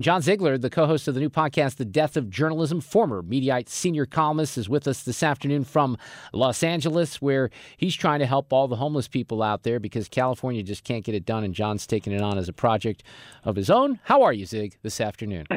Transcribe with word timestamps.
John 0.00 0.22
Ziegler, 0.22 0.56
the 0.58 0.70
co 0.70 0.86
host 0.86 1.08
of 1.08 1.14
the 1.14 1.20
new 1.20 1.28
podcast, 1.28 1.74
The 1.74 1.84
Death 1.84 2.16
of 2.16 2.30
Journalism, 2.30 2.80
former 2.80 3.20
Mediaite 3.20 3.68
senior 3.68 4.06
columnist, 4.06 4.56
is 4.56 4.68
with 4.68 4.86
us 4.86 5.02
this 5.02 5.24
afternoon 5.24 5.64
from 5.64 5.96
Los 6.32 6.62
Angeles, 6.62 7.20
where 7.20 7.50
he's 7.76 7.96
trying 7.96 8.20
to 8.20 8.26
help 8.26 8.52
all 8.52 8.68
the 8.68 8.76
homeless 8.76 9.08
people 9.08 9.42
out 9.42 9.64
there 9.64 9.80
because 9.80 10.08
California 10.08 10.62
just 10.62 10.84
can't 10.84 11.04
get 11.04 11.16
it 11.16 11.26
done, 11.26 11.42
and 11.42 11.52
John's 11.52 11.84
taking 11.84 12.12
it 12.12 12.20
on 12.22 12.38
as 12.38 12.48
a 12.48 12.52
project 12.52 13.02
of 13.42 13.56
his 13.56 13.70
own. 13.70 13.98
How 14.04 14.22
are 14.22 14.32
you, 14.32 14.46
Zig, 14.46 14.78
this 14.82 15.00
afternoon? 15.00 15.46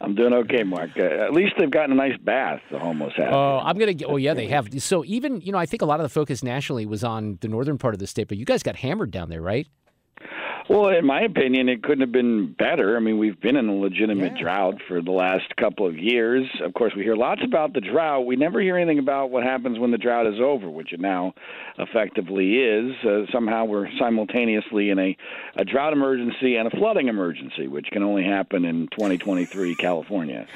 I'm 0.00 0.14
doing 0.14 0.32
okay, 0.32 0.62
Mark. 0.62 0.92
Uh, 0.96 1.02
at 1.02 1.34
least 1.34 1.56
they've 1.58 1.70
gotten 1.70 1.92
a 1.92 1.94
nice 1.94 2.16
bath. 2.22 2.62
The 2.70 2.78
homeless 2.78 3.12
have. 3.18 3.34
Oh, 3.34 3.60
I'm 3.62 3.76
gonna. 3.76 3.92
Get, 3.92 4.08
Oh, 4.08 4.16
yeah, 4.16 4.32
they 4.32 4.48
have. 4.48 4.68
So 4.82 5.04
even 5.04 5.42
you 5.42 5.52
know, 5.52 5.58
I 5.58 5.66
think 5.66 5.82
a 5.82 5.86
lot 5.86 6.00
of 6.00 6.04
the 6.04 6.08
focus 6.08 6.42
nationally 6.42 6.86
was 6.86 7.04
on 7.04 7.36
the 7.42 7.48
northern 7.48 7.76
part 7.76 7.92
of 7.92 8.00
the 8.00 8.06
state, 8.06 8.28
but 8.28 8.38
you 8.38 8.46
guys 8.46 8.62
got 8.62 8.76
hammered 8.76 9.10
down 9.10 9.28
there, 9.28 9.42
right? 9.42 9.66
Well, 10.66 10.88
in 10.88 11.04
my 11.04 11.20
opinion, 11.20 11.68
it 11.68 11.82
couldn't 11.82 12.00
have 12.00 12.12
been 12.12 12.54
better. 12.54 12.96
I 12.96 13.00
mean, 13.00 13.18
we've 13.18 13.38
been 13.38 13.56
in 13.56 13.68
a 13.68 13.74
legitimate 13.74 14.32
yeah. 14.36 14.42
drought 14.42 14.74
for 14.88 15.02
the 15.02 15.10
last 15.10 15.54
couple 15.56 15.86
of 15.86 15.98
years. 15.98 16.48
Of 16.62 16.72
course, 16.72 16.94
we 16.96 17.02
hear 17.02 17.16
lots 17.16 17.42
about 17.44 17.74
the 17.74 17.82
drought. 17.82 18.24
We 18.24 18.36
never 18.36 18.60
hear 18.60 18.78
anything 18.78 18.98
about 18.98 19.30
what 19.30 19.42
happens 19.42 19.78
when 19.78 19.90
the 19.90 19.98
drought 19.98 20.26
is 20.26 20.40
over, 20.40 20.70
which 20.70 20.94
it 20.94 21.00
now 21.00 21.34
effectively 21.78 22.54
is. 22.54 22.94
Uh, 23.04 23.30
somehow 23.30 23.66
we're 23.66 23.90
simultaneously 23.98 24.88
in 24.88 24.98
a, 24.98 25.16
a 25.56 25.66
drought 25.66 25.92
emergency 25.92 26.56
and 26.56 26.66
a 26.66 26.70
flooding 26.70 27.08
emergency, 27.08 27.68
which 27.68 27.88
can 27.92 28.02
only 28.02 28.24
happen 28.24 28.64
in 28.64 28.88
2023 28.88 29.74
California. 29.74 30.46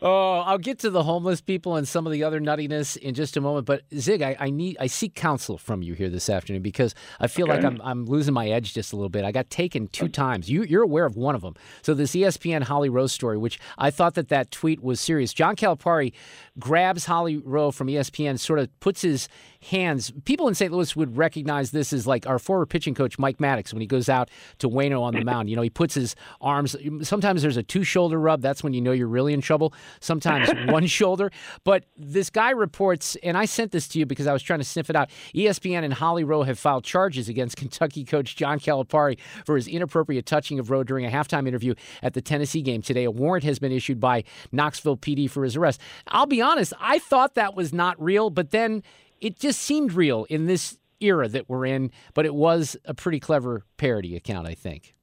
Oh, 0.00 0.40
I'll 0.40 0.58
get 0.58 0.78
to 0.80 0.90
the 0.90 1.02
homeless 1.02 1.40
people 1.40 1.76
and 1.76 1.86
some 1.86 2.06
of 2.06 2.12
the 2.12 2.22
other 2.22 2.40
nuttiness 2.40 2.96
in 2.96 3.14
just 3.14 3.36
a 3.36 3.40
moment. 3.40 3.66
But 3.66 3.82
Zig, 3.96 4.22
I, 4.22 4.36
I 4.38 4.50
need 4.50 4.76
I 4.78 4.86
seek 4.86 5.14
counsel 5.14 5.58
from 5.58 5.82
you 5.82 5.94
here 5.94 6.08
this 6.08 6.30
afternoon 6.30 6.62
because 6.62 6.94
I 7.18 7.26
feel 7.26 7.50
okay. 7.50 7.56
like 7.56 7.64
I'm 7.64 7.80
I'm 7.82 8.06
losing 8.06 8.34
my 8.34 8.48
edge 8.48 8.74
just 8.74 8.92
a 8.92 8.96
little 8.96 9.08
bit. 9.08 9.24
I 9.24 9.32
got 9.32 9.50
taken 9.50 9.88
two 9.88 10.08
times. 10.08 10.48
You 10.48 10.62
you're 10.62 10.82
aware 10.82 11.04
of 11.04 11.16
one 11.16 11.34
of 11.34 11.42
them. 11.42 11.54
So 11.82 11.94
this 11.94 12.12
ESPN 12.12 12.62
Holly 12.62 12.88
Rowe 12.88 13.08
story, 13.08 13.38
which 13.38 13.58
I 13.76 13.90
thought 13.90 14.14
that 14.14 14.28
that 14.28 14.50
tweet 14.50 14.82
was 14.82 15.00
serious. 15.00 15.32
John 15.32 15.56
Calipari 15.56 16.12
grabs 16.58 17.06
Holly 17.06 17.38
Rowe 17.38 17.70
from 17.70 17.88
ESPN, 17.88 18.38
sort 18.38 18.58
of 18.58 18.80
puts 18.80 19.02
his 19.02 19.28
hands. 19.60 20.12
People 20.24 20.48
in 20.48 20.54
St. 20.54 20.72
Louis 20.72 20.94
would 20.94 21.16
recognize 21.16 21.70
this 21.70 21.92
as 21.92 22.06
like 22.06 22.26
our 22.26 22.38
former 22.38 22.66
pitching 22.66 22.94
coach 22.94 23.18
Mike 23.18 23.38
Maddux 23.38 23.72
when 23.72 23.80
he 23.80 23.86
goes 23.86 24.08
out 24.08 24.30
to 24.58 24.68
Waino 24.68 25.00
on 25.00 25.14
the 25.14 25.24
mound. 25.24 25.50
You 25.50 25.56
know, 25.56 25.62
he 25.62 25.70
puts 25.70 25.94
his 25.94 26.14
arms. 26.40 26.76
Sometimes 27.02 27.42
there's 27.42 27.56
a 27.56 27.62
two 27.62 27.84
shoulder 27.84 28.20
rub. 28.20 28.40
That's 28.40 28.62
when 28.62 28.72
you 28.72 28.80
know 28.80 28.92
you're 28.92 29.08
really 29.08 29.32
in 29.32 29.40
trouble. 29.40 29.74
Sometimes 30.00 30.48
one 30.72 30.86
shoulder. 30.86 31.30
But 31.64 31.84
this 31.96 32.30
guy 32.30 32.50
reports, 32.50 33.16
and 33.22 33.36
I 33.36 33.46
sent 33.46 33.72
this 33.72 33.88
to 33.88 33.98
you 33.98 34.06
because 34.06 34.26
I 34.26 34.32
was 34.32 34.42
trying 34.42 34.60
to 34.60 34.64
sniff 34.64 34.90
it 34.90 34.96
out. 34.96 35.10
ESPN 35.34 35.84
and 35.84 35.92
Holly 35.92 36.24
Rowe 36.24 36.44
have 36.44 36.58
filed 36.58 36.84
charges 36.84 37.28
against 37.28 37.56
Kentucky 37.56 38.04
coach 38.04 38.36
John 38.36 38.60
Calipari 38.60 39.18
for 39.44 39.56
his 39.56 39.66
inappropriate 39.66 40.26
touching 40.26 40.58
of 40.58 40.70
Rowe 40.70 40.84
during 40.84 41.04
a 41.04 41.10
halftime 41.10 41.48
interview 41.48 41.74
at 42.02 42.14
the 42.14 42.22
Tennessee 42.22 42.62
game 42.62 42.82
today. 42.82 43.04
A 43.04 43.10
warrant 43.10 43.44
has 43.44 43.58
been 43.58 43.72
issued 43.72 43.98
by 43.98 44.24
Knoxville 44.52 44.96
PD 44.96 45.28
for 45.28 45.44
his 45.44 45.56
arrest. 45.56 45.80
I'll 46.08 46.26
be 46.26 46.40
honest, 46.40 46.72
I 46.80 46.98
thought 46.98 47.34
that 47.34 47.54
was 47.54 47.72
not 47.72 48.00
real, 48.02 48.30
but 48.30 48.50
then 48.50 48.82
it 49.20 49.38
just 49.38 49.60
seemed 49.60 49.92
real 49.92 50.24
in 50.24 50.46
this 50.46 50.78
era 51.00 51.28
that 51.28 51.48
we're 51.48 51.66
in, 51.66 51.90
but 52.14 52.26
it 52.26 52.34
was 52.34 52.76
a 52.84 52.94
pretty 52.94 53.20
clever 53.20 53.64
parody 53.76 54.16
account, 54.16 54.46
I 54.46 54.54
think. 54.54 54.94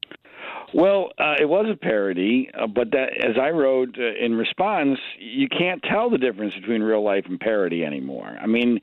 Well, 0.74 1.12
uh, 1.18 1.36
it 1.40 1.48
was 1.48 1.68
a 1.72 1.78
parody, 1.78 2.50
uh, 2.54 2.68
but 2.68 2.92
that, 2.92 3.12
as 3.24 3.38
I 3.42 3.52
wrote 3.52 3.96
uh, 3.98 4.26
in 4.26 4.36
response, 4.36 5.00
you 5.18 5.48
can't 5.48 5.82
tell 5.84 6.10
the 6.10 6.18
difference 6.18 6.54
between 6.54 6.82
real 6.82 7.02
life 7.02 7.24
and 7.30 7.40
parody 7.40 7.86
anymore. 7.86 8.38
I 8.42 8.46
mean, 8.46 8.82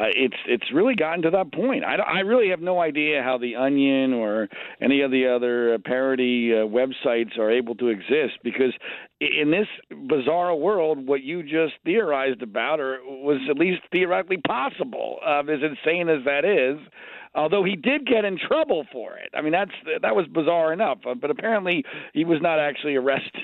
uh, 0.00 0.04
it's 0.16 0.36
it's 0.46 0.72
really 0.72 0.94
gotten 0.94 1.22
to 1.22 1.30
that 1.30 1.52
point. 1.52 1.84
I, 1.84 1.96
I 1.96 2.20
really 2.20 2.48
have 2.50 2.60
no 2.60 2.80
idea 2.80 3.22
how 3.22 3.36
the 3.36 3.56
Onion 3.56 4.14
or 4.14 4.48
any 4.80 5.02
of 5.02 5.10
the 5.10 5.26
other 5.26 5.74
uh, 5.74 5.78
parody 5.84 6.52
uh, 6.54 6.66
websites 6.66 7.38
are 7.38 7.50
able 7.50 7.74
to 7.76 7.88
exist 7.88 8.38
because 8.42 8.72
in 9.20 9.50
this 9.50 9.66
bizarre 10.08 10.54
world, 10.54 11.06
what 11.06 11.22
you 11.22 11.42
just 11.42 11.74
theorized 11.84 12.40
about 12.40 12.80
or 12.80 13.00
was 13.04 13.40
at 13.50 13.58
least 13.58 13.82
theoretically 13.92 14.38
possible. 14.38 15.18
Uh, 15.24 15.40
as 15.40 15.60
insane 15.62 16.08
as 16.08 16.24
that 16.24 16.44
is, 16.44 16.78
although 17.34 17.64
he 17.64 17.76
did 17.76 18.06
get 18.06 18.24
in 18.24 18.38
trouble 18.38 18.86
for 18.92 19.16
it. 19.16 19.30
I 19.34 19.42
mean, 19.42 19.52
that's 19.52 19.70
that 20.02 20.14
was 20.16 20.26
bizarre 20.26 20.72
enough. 20.72 20.98
Uh, 21.08 21.14
but 21.14 21.30
apparently, 21.30 21.84
he 22.12 22.24
was 22.24 22.40
not 22.40 22.58
actually 22.58 22.96
arrested 22.96 23.42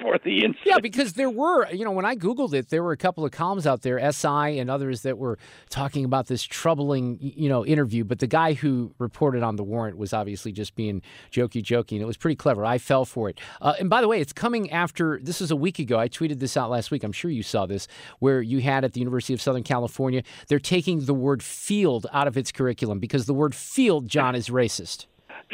for 0.00 0.18
the 0.24 0.44
incident. 0.44 0.58
Yeah, 0.66 0.78
because 0.80 1.14
there 1.14 1.30
were, 1.30 1.70
you 1.70 1.84
know, 1.84 1.92
when 1.92 2.04
I 2.04 2.16
googled 2.16 2.52
it, 2.54 2.68
there 2.68 2.82
were 2.82 2.92
a 2.92 2.96
couple 2.96 3.24
of 3.24 3.30
columns 3.30 3.66
out 3.66 3.82
there, 3.82 4.12
SI 4.12 4.58
and 4.58 4.70
others, 4.70 5.02
that 5.02 5.16
were 5.16 5.38
talking 5.70 6.04
about 6.04 6.26
this 6.26 6.42
troubling, 6.42 7.18
you 7.20 7.48
know, 7.48 7.64
interview. 7.64 8.04
But 8.04 8.18
the 8.18 8.26
guy 8.26 8.54
who 8.54 8.94
reported 8.98 9.42
on 9.42 9.56
the 9.56 9.62
warrant 9.62 9.96
was 9.96 10.12
obviously 10.12 10.52
just 10.52 10.74
being 10.74 11.02
jokey, 11.30 11.62
jokey. 11.62 11.92
And 11.92 12.02
it 12.02 12.06
was 12.06 12.16
pretty 12.16 12.36
clever. 12.36 12.64
I 12.64 12.78
fell 12.78 13.04
for 13.04 13.28
it. 13.28 13.40
Uh, 13.60 13.74
and 13.78 13.88
by 13.88 14.00
the 14.00 14.08
way, 14.08 14.20
it's 14.20 14.32
coming 14.32 14.70
after. 14.70 15.20
This 15.22 15.40
was 15.40 15.50
a 15.50 15.56
week 15.56 15.78
ago. 15.78 15.98
I 15.98 16.08
tweeted 16.08 16.40
this 16.40 16.56
out 16.56 16.70
last 16.70 16.90
week. 16.90 17.04
I'm 17.04 17.12
sure 17.12 17.30
you 17.30 17.42
saw 17.42 17.66
this, 17.66 17.88
where 18.18 18.42
you 18.42 18.60
had 18.60 18.84
at 18.84 18.92
the 18.92 19.00
University 19.00 19.34
of 19.34 19.40
Southern 19.40 19.62
California, 19.62 20.22
they're 20.48 20.58
taking 20.58 21.04
the 21.04 21.14
word 21.14 21.42
field 21.42 22.06
out 22.12 22.26
of 22.26 22.36
its 22.36 22.50
curriculum 22.50 22.98
because 22.98 23.21
because 23.22 23.28
the 23.28 23.34
word 23.34 23.54
field, 23.54 24.08
John, 24.08 24.34
is 24.34 24.48
racist. 24.48 25.06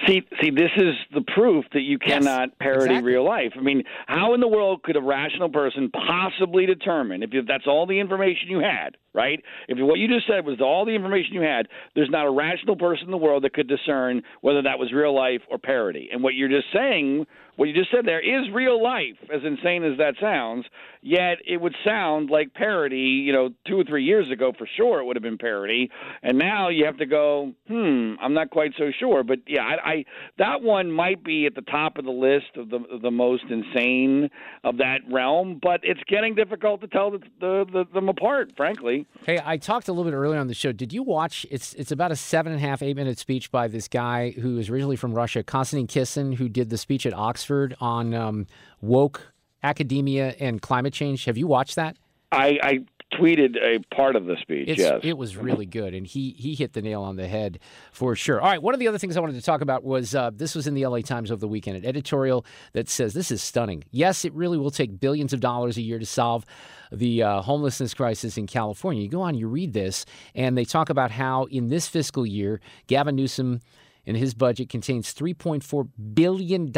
See, 0.06 0.22
see, 0.40 0.50
this 0.50 0.70
is 0.76 0.94
the 1.12 1.20
proof 1.34 1.64
that 1.72 1.80
you 1.80 1.98
cannot 1.98 2.48
yes, 2.48 2.56
parody 2.60 2.84
exactly. 2.84 3.12
real 3.12 3.24
life. 3.24 3.52
I 3.58 3.60
mean, 3.60 3.82
how 4.06 4.32
in 4.32 4.40
the 4.40 4.48
world 4.48 4.84
could 4.84 4.96
a 4.96 5.02
rational 5.02 5.48
person 5.50 5.90
possibly 5.90 6.66
determine 6.66 7.22
if 7.22 7.30
that's 7.46 7.66
all 7.66 7.84
the 7.84 7.98
information 7.98 8.48
you 8.48 8.60
had, 8.60 8.96
right? 9.12 9.42
If 9.66 9.76
what 9.80 9.98
you 9.98 10.06
just 10.06 10.26
said 10.28 10.46
was 10.46 10.60
all 10.60 10.86
the 10.86 10.94
information 10.94 11.34
you 11.34 11.42
had, 11.42 11.66
there's 11.94 12.10
not 12.10 12.26
a 12.26 12.30
rational 12.30 12.76
person 12.76 13.06
in 13.06 13.10
the 13.10 13.18
world 13.18 13.42
that 13.42 13.54
could 13.54 13.68
discern 13.68 14.22
whether 14.40 14.62
that 14.62 14.78
was 14.78 14.92
real 14.92 15.14
life 15.14 15.42
or 15.50 15.58
parody. 15.58 16.08
And 16.12 16.22
what 16.22 16.34
you're 16.34 16.48
just 16.48 16.72
saying 16.72 17.26
what 17.58 17.68
you 17.68 17.74
just 17.74 17.90
said 17.90 18.06
there 18.06 18.20
is 18.20 18.48
real 18.54 18.80
life, 18.80 19.16
as 19.34 19.40
insane 19.44 19.82
as 19.82 19.98
that 19.98 20.14
sounds. 20.20 20.64
Yet 21.02 21.38
it 21.44 21.60
would 21.60 21.74
sound 21.84 22.30
like 22.30 22.54
parody. 22.54 23.24
You 23.26 23.32
know, 23.32 23.48
two 23.66 23.80
or 23.80 23.82
three 23.82 24.04
years 24.04 24.30
ago, 24.30 24.52
for 24.56 24.68
sure, 24.76 25.00
it 25.00 25.04
would 25.04 25.16
have 25.16 25.24
been 25.24 25.38
parody, 25.38 25.90
and 26.22 26.38
now 26.38 26.68
you 26.68 26.84
have 26.86 26.98
to 26.98 27.06
go. 27.06 27.52
Hmm, 27.66 28.14
I'm 28.22 28.32
not 28.32 28.50
quite 28.50 28.74
so 28.78 28.92
sure. 29.00 29.24
But 29.24 29.40
yeah, 29.48 29.62
I, 29.62 29.90
I 29.90 30.04
that 30.38 30.62
one 30.62 30.92
might 30.92 31.24
be 31.24 31.46
at 31.46 31.56
the 31.56 31.62
top 31.62 31.98
of 31.98 32.04
the 32.04 32.12
list 32.12 32.56
of 32.56 32.70
the 32.70 32.76
of 32.92 33.02
the 33.02 33.10
most 33.10 33.42
insane 33.50 34.30
of 34.62 34.76
that 34.78 34.98
realm. 35.10 35.58
But 35.60 35.80
it's 35.82 36.00
getting 36.06 36.36
difficult 36.36 36.80
to 36.82 36.86
tell 36.86 37.10
the, 37.10 37.18
the, 37.40 37.66
the, 37.72 37.84
them 37.92 38.08
apart, 38.08 38.52
frankly. 38.56 39.04
Hey, 39.26 39.40
I 39.44 39.56
talked 39.56 39.88
a 39.88 39.92
little 39.92 40.08
bit 40.08 40.16
earlier 40.16 40.38
on 40.38 40.46
the 40.46 40.54
show. 40.54 40.70
Did 40.70 40.92
you 40.92 41.02
watch? 41.02 41.44
It's 41.50 41.74
it's 41.74 41.90
about 41.90 42.12
a 42.12 42.16
seven 42.16 42.52
and 42.52 42.62
a 42.62 42.64
half, 42.64 42.82
eight 42.82 42.94
minute 42.94 43.18
speech 43.18 43.50
by 43.50 43.66
this 43.66 43.88
guy 43.88 44.30
who 44.30 44.58
is 44.58 44.70
originally 44.70 44.96
from 44.96 45.12
Russia, 45.12 45.42
Konstantin 45.42 45.88
Kisin, 45.88 46.36
who 46.36 46.48
did 46.48 46.70
the 46.70 46.78
speech 46.78 47.04
at 47.04 47.12
Oxford 47.12 47.47
on 47.80 48.14
um, 48.14 48.46
woke 48.80 49.32
academia 49.62 50.34
and 50.38 50.62
climate 50.62 50.92
change. 50.92 51.24
Have 51.24 51.36
you 51.36 51.46
watched 51.46 51.76
that? 51.76 51.96
I, 52.30 52.58
I 52.62 52.78
tweeted 53.14 53.56
a 53.56 53.78
part 53.94 54.16
of 54.16 54.26
the 54.26 54.36
speech. 54.40 54.68
It's, 54.68 54.80
yes, 54.80 55.00
it 55.02 55.16
was 55.16 55.36
really 55.36 55.64
good, 55.64 55.94
and 55.94 56.06
he 56.06 56.30
he 56.36 56.54
hit 56.54 56.74
the 56.74 56.82
nail 56.82 57.02
on 57.02 57.16
the 57.16 57.26
head 57.26 57.58
for 57.90 58.14
sure. 58.14 58.40
All 58.40 58.48
right, 58.48 58.62
one 58.62 58.74
of 58.74 58.80
the 58.80 58.88
other 58.88 58.98
things 58.98 59.16
I 59.16 59.20
wanted 59.20 59.36
to 59.36 59.42
talk 59.42 59.60
about 59.60 59.82
was 59.82 60.14
uh, 60.14 60.30
this 60.34 60.54
was 60.54 60.66
in 60.66 60.74
the 60.74 60.86
LA 60.86 61.00
Times 61.00 61.30
over 61.30 61.40
the 61.40 61.48
weekend, 61.48 61.78
an 61.78 61.86
editorial 61.86 62.44
that 62.72 62.88
says 62.88 63.14
this 63.14 63.30
is 63.30 63.42
stunning. 63.42 63.84
Yes, 63.90 64.24
it 64.24 64.32
really 64.34 64.58
will 64.58 64.70
take 64.70 65.00
billions 65.00 65.32
of 65.32 65.40
dollars 65.40 65.76
a 65.78 65.82
year 65.82 65.98
to 65.98 66.06
solve 66.06 66.44
the 66.92 67.22
uh, 67.22 67.42
homelessness 67.42 67.94
crisis 67.94 68.36
in 68.36 68.46
California. 68.46 69.02
You 69.02 69.08
go 69.08 69.22
on, 69.22 69.34
you 69.34 69.48
read 69.48 69.72
this, 69.72 70.04
and 70.34 70.56
they 70.56 70.64
talk 70.64 70.90
about 70.90 71.10
how 71.10 71.44
in 71.44 71.68
this 71.68 71.88
fiscal 71.88 72.26
year, 72.26 72.60
Gavin 72.86 73.16
Newsom 73.16 73.60
and 74.08 74.16
his 74.16 74.34
budget 74.34 74.70
contains 74.70 75.12
$3.4 75.14 75.88
billion 76.14 76.72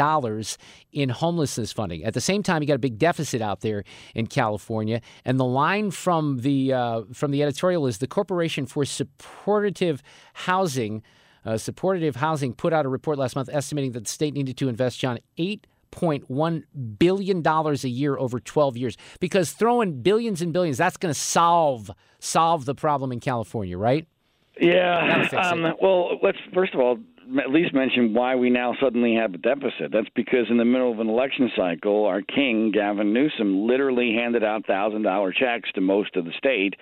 in 0.91 1.09
homelessness 1.09 1.71
funding. 1.71 2.03
At 2.03 2.13
the 2.13 2.21
same 2.21 2.43
time, 2.43 2.61
you 2.61 2.67
got 2.67 2.75
a 2.75 2.79
big 2.79 2.99
deficit 2.99 3.41
out 3.41 3.61
there 3.61 3.83
in 4.13 4.27
California. 4.27 5.01
And 5.23 5.39
the 5.39 5.45
line 5.45 5.91
from 5.91 6.41
the, 6.41 6.73
uh, 6.73 7.01
from 7.13 7.31
the 7.31 7.41
editorial 7.41 7.87
is 7.87 7.99
the 7.99 8.07
Corporation 8.07 8.65
for 8.65 8.85
Supportive 8.85 10.03
Housing. 10.33 11.01
Uh, 11.43 11.57
supportive 11.57 12.17
housing 12.17 12.53
put 12.53 12.71
out 12.71 12.85
a 12.85 12.89
report 12.89 13.17
last 13.17 13.35
month 13.35 13.49
estimating 13.51 13.93
that 13.93 14.03
the 14.03 14.09
state 14.09 14.35
needed 14.35 14.55
to 14.57 14.69
invest, 14.69 14.99
John, 14.99 15.17
eight 15.37 15.65
$1.1 15.91 16.63
billion 16.99 17.45
a 17.45 17.87
year 17.87 18.17
over 18.17 18.39
12 18.39 18.77
years 18.77 18.97
because 19.19 19.51
throwing 19.51 20.01
billions 20.01 20.41
and 20.41 20.53
billions, 20.53 20.77
that's 20.77 20.97
going 20.97 21.13
to 21.13 21.19
solve 21.19 21.91
solve 22.19 22.65
the 22.65 22.75
problem 22.75 23.11
in 23.11 23.19
California, 23.19 23.77
right? 23.77 24.07
Yeah. 24.59 25.27
Um, 25.37 25.73
well, 25.81 26.19
let's 26.21 26.37
first 26.53 26.73
of 26.73 26.79
all 26.79 26.97
at 27.39 27.51
least 27.51 27.73
mention 27.73 28.13
why 28.13 28.35
we 28.35 28.49
now 28.49 28.75
suddenly 28.81 29.15
have 29.15 29.33
a 29.33 29.37
deficit. 29.37 29.91
That's 29.91 30.09
because 30.15 30.47
in 30.49 30.57
the 30.57 30.65
middle 30.65 30.91
of 30.91 30.99
an 30.99 31.09
election 31.09 31.51
cycle, 31.55 32.05
our 32.05 32.21
king, 32.21 32.71
Gavin 32.71 33.13
Newsom, 33.13 33.67
literally 33.67 34.13
handed 34.13 34.43
out 34.43 34.65
$1,000 34.65 35.33
checks 35.35 35.69
to 35.73 35.81
most 35.81 36.15
of 36.15 36.25
the 36.25 36.33
state 36.37 36.75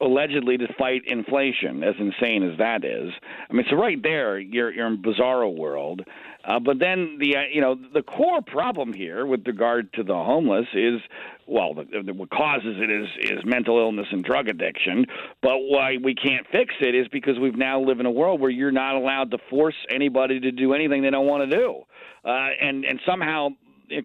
allegedly 0.00 0.56
to 0.58 0.66
fight 0.78 1.02
inflation, 1.06 1.82
as 1.82 1.94
insane 1.98 2.42
as 2.42 2.58
that 2.58 2.84
is. 2.84 3.12
I 3.48 3.52
mean, 3.52 3.66
so 3.70 3.76
right 3.76 4.02
there, 4.02 4.38
you're 4.38 4.72
you're 4.72 4.86
in 4.86 5.02
bizarro 5.02 5.54
world. 5.54 6.02
Uh, 6.44 6.60
but 6.60 6.78
then 6.78 7.18
the 7.20 7.36
uh, 7.36 7.40
you 7.52 7.60
know 7.60 7.74
the 7.92 8.02
core 8.02 8.40
problem 8.40 8.92
here 8.92 9.26
with 9.26 9.46
regard 9.46 9.92
to 9.94 10.02
the 10.02 10.14
homeless 10.14 10.66
is 10.74 11.00
well, 11.46 11.74
the, 11.74 12.02
the, 12.02 12.12
what 12.12 12.30
causes 12.30 12.76
it 12.78 12.90
is 12.90 13.08
is 13.20 13.44
mental 13.44 13.78
illness 13.78 14.06
and 14.10 14.24
drug 14.24 14.48
addiction. 14.48 15.06
But 15.42 15.58
why 15.58 15.96
we 16.02 16.14
can't 16.14 16.46
fix 16.50 16.74
it 16.80 16.94
is 16.94 17.06
because 17.08 17.38
we've 17.40 17.56
now 17.56 17.80
live 17.80 18.00
in 18.00 18.06
a 18.06 18.10
world 18.10 18.40
where 18.40 18.50
you're 18.50 18.72
not 18.72 18.94
allowed 18.94 19.30
to 19.32 19.38
force 19.50 19.76
anybody 19.90 20.40
to 20.40 20.52
do 20.52 20.72
anything 20.72 21.02
they 21.02 21.10
don't 21.10 21.26
want 21.26 21.50
to 21.50 21.56
do, 21.56 21.82
uh, 22.24 22.48
and 22.60 22.84
and 22.84 23.00
somehow, 23.06 23.48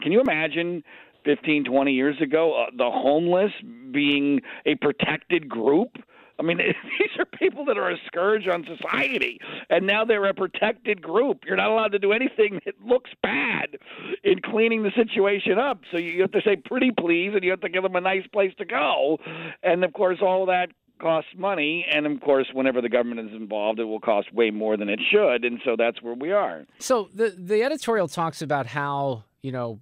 can 0.01 0.11
you 0.11 0.21
imagine? 0.21 0.83
15, 1.25 1.65
20 1.65 1.91
years 1.91 2.15
ago, 2.21 2.63
uh, 2.63 2.71
the 2.75 2.89
homeless 2.89 3.51
being 3.91 4.41
a 4.65 4.75
protected 4.75 5.49
group. 5.49 5.97
I 6.39 6.43
mean, 6.43 6.57
these 6.99 7.09
are 7.19 7.25
people 7.25 7.65
that 7.65 7.77
are 7.77 7.91
a 7.91 7.97
scourge 8.07 8.47
on 8.47 8.65
society, 8.65 9.39
and 9.69 9.85
now 9.85 10.05
they're 10.05 10.25
a 10.25 10.33
protected 10.33 11.01
group. 11.01 11.43
You're 11.45 11.57
not 11.57 11.69
allowed 11.69 11.91
to 11.91 11.99
do 11.99 12.11
anything 12.11 12.59
that 12.65 12.75
looks 12.83 13.11
bad 13.21 13.77
in 14.23 14.41
cleaning 14.41 14.83
the 14.83 14.91
situation 14.95 15.59
up. 15.59 15.81
So 15.91 15.97
you 15.97 16.21
have 16.21 16.31
to 16.31 16.41
say 16.43 16.55
pretty 16.55 16.91
please, 16.91 17.31
and 17.33 17.43
you 17.43 17.51
have 17.51 17.61
to 17.61 17.69
give 17.69 17.83
them 17.83 17.95
a 17.95 18.01
nice 18.01 18.25
place 18.33 18.53
to 18.57 18.65
go. 18.65 19.19
And 19.61 19.83
of 19.83 19.93
course, 19.93 20.17
all 20.21 20.43
of 20.43 20.47
that 20.47 20.69
costs 21.01 21.31
money, 21.37 21.85
and 21.91 22.05
of 22.05 22.21
course, 22.21 22.47
whenever 22.53 22.81
the 22.81 22.89
government 22.89 23.19
is 23.19 23.35
involved, 23.35 23.79
it 23.79 23.85
will 23.85 23.99
cost 23.99 24.33
way 24.33 24.51
more 24.51 24.77
than 24.77 24.87
it 24.87 24.99
should, 25.11 25.43
and 25.43 25.59
so 25.65 25.75
that's 25.75 26.01
where 26.01 26.13
we 26.13 26.31
are. 26.31 26.65
So 26.79 27.09
the 27.13 27.35
the 27.37 27.63
editorial 27.63 28.07
talks 28.07 28.41
about 28.41 28.67
how 28.67 29.23
you 29.41 29.51
know 29.51 29.79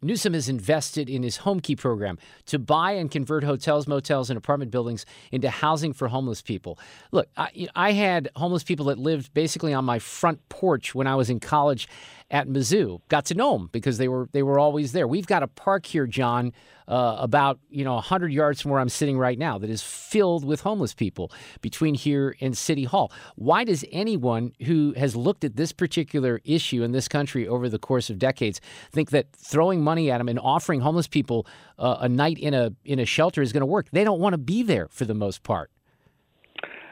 Newsom 0.00 0.34
has 0.34 0.48
invested 0.48 1.10
in 1.10 1.24
his 1.24 1.38
HomeKey 1.38 1.76
program 1.76 2.18
to 2.46 2.58
buy 2.58 2.92
and 2.92 3.10
convert 3.10 3.42
hotels, 3.42 3.88
motels, 3.88 4.30
and 4.30 4.36
apartment 4.36 4.70
buildings 4.70 5.04
into 5.32 5.50
housing 5.50 5.92
for 5.92 6.06
homeless 6.06 6.40
people. 6.40 6.78
Look, 7.10 7.28
I, 7.36 7.68
I, 7.74 7.92
had 7.92 8.30
homeless 8.36 8.62
people 8.62 8.86
that 8.86 8.98
lived 8.98 9.34
basically 9.34 9.74
on 9.74 9.84
my 9.84 9.98
front 9.98 10.48
porch 10.48 10.94
when 10.94 11.08
I 11.08 11.16
was 11.16 11.30
in 11.30 11.40
college 11.40 11.88
at 12.30 12.46
Mizzou. 12.46 13.00
Got 13.08 13.26
to 13.26 13.34
know 13.34 13.52
them 13.52 13.68
because 13.72 13.98
they 13.98 14.08
were 14.08 14.28
they 14.32 14.42
were 14.42 14.58
always 14.58 14.92
there. 14.92 15.08
We've 15.08 15.26
got 15.26 15.42
a 15.42 15.46
park 15.46 15.86
here, 15.86 16.06
John, 16.06 16.52
uh, 16.86 17.16
about 17.18 17.58
you 17.70 17.84
know 17.84 17.94
100 17.94 18.32
yards 18.32 18.60
from 18.60 18.70
where 18.70 18.80
I'm 18.80 18.88
sitting 18.88 19.18
right 19.18 19.38
now 19.38 19.58
that 19.58 19.70
is 19.70 19.82
filled 19.82 20.44
with 20.44 20.60
homeless 20.60 20.94
people 20.94 21.32
between 21.60 21.94
here 21.94 22.36
and 22.40 22.56
City 22.56 22.84
Hall. 22.84 23.12
Why 23.36 23.64
does 23.64 23.84
anyone 23.90 24.52
who 24.64 24.92
has 24.96 25.16
looked 25.16 25.44
at 25.44 25.56
this 25.56 25.72
particular 25.72 26.40
issue 26.44 26.82
in 26.82 26.92
this 26.92 27.08
country 27.08 27.48
over 27.48 27.68
the 27.68 27.78
course 27.78 28.10
of 28.10 28.18
decades 28.18 28.60
think 28.92 29.10
that 29.10 29.32
throwing 29.32 29.82
money 29.82 30.10
at 30.10 30.18
them 30.18 30.28
and 30.28 30.38
offering 30.38 30.80
homeless 30.80 31.08
people 31.08 31.46
uh, 31.78 31.98
a 32.00 32.08
night 32.08 32.38
in 32.38 32.52
a 32.52 32.72
in 32.84 32.98
a 32.98 33.06
shelter 33.06 33.40
is 33.40 33.52
going 33.52 33.62
to 33.62 33.66
work? 33.66 33.88
They 33.90 34.04
don't 34.04 34.20
want 34.20 34.34
to 34.34 34.38
be 34.38 34.62
there 34.62 34.88
for 34.88 35.04
the 35.06 35.14
most 35.14 35.42
part. 35.42 35.70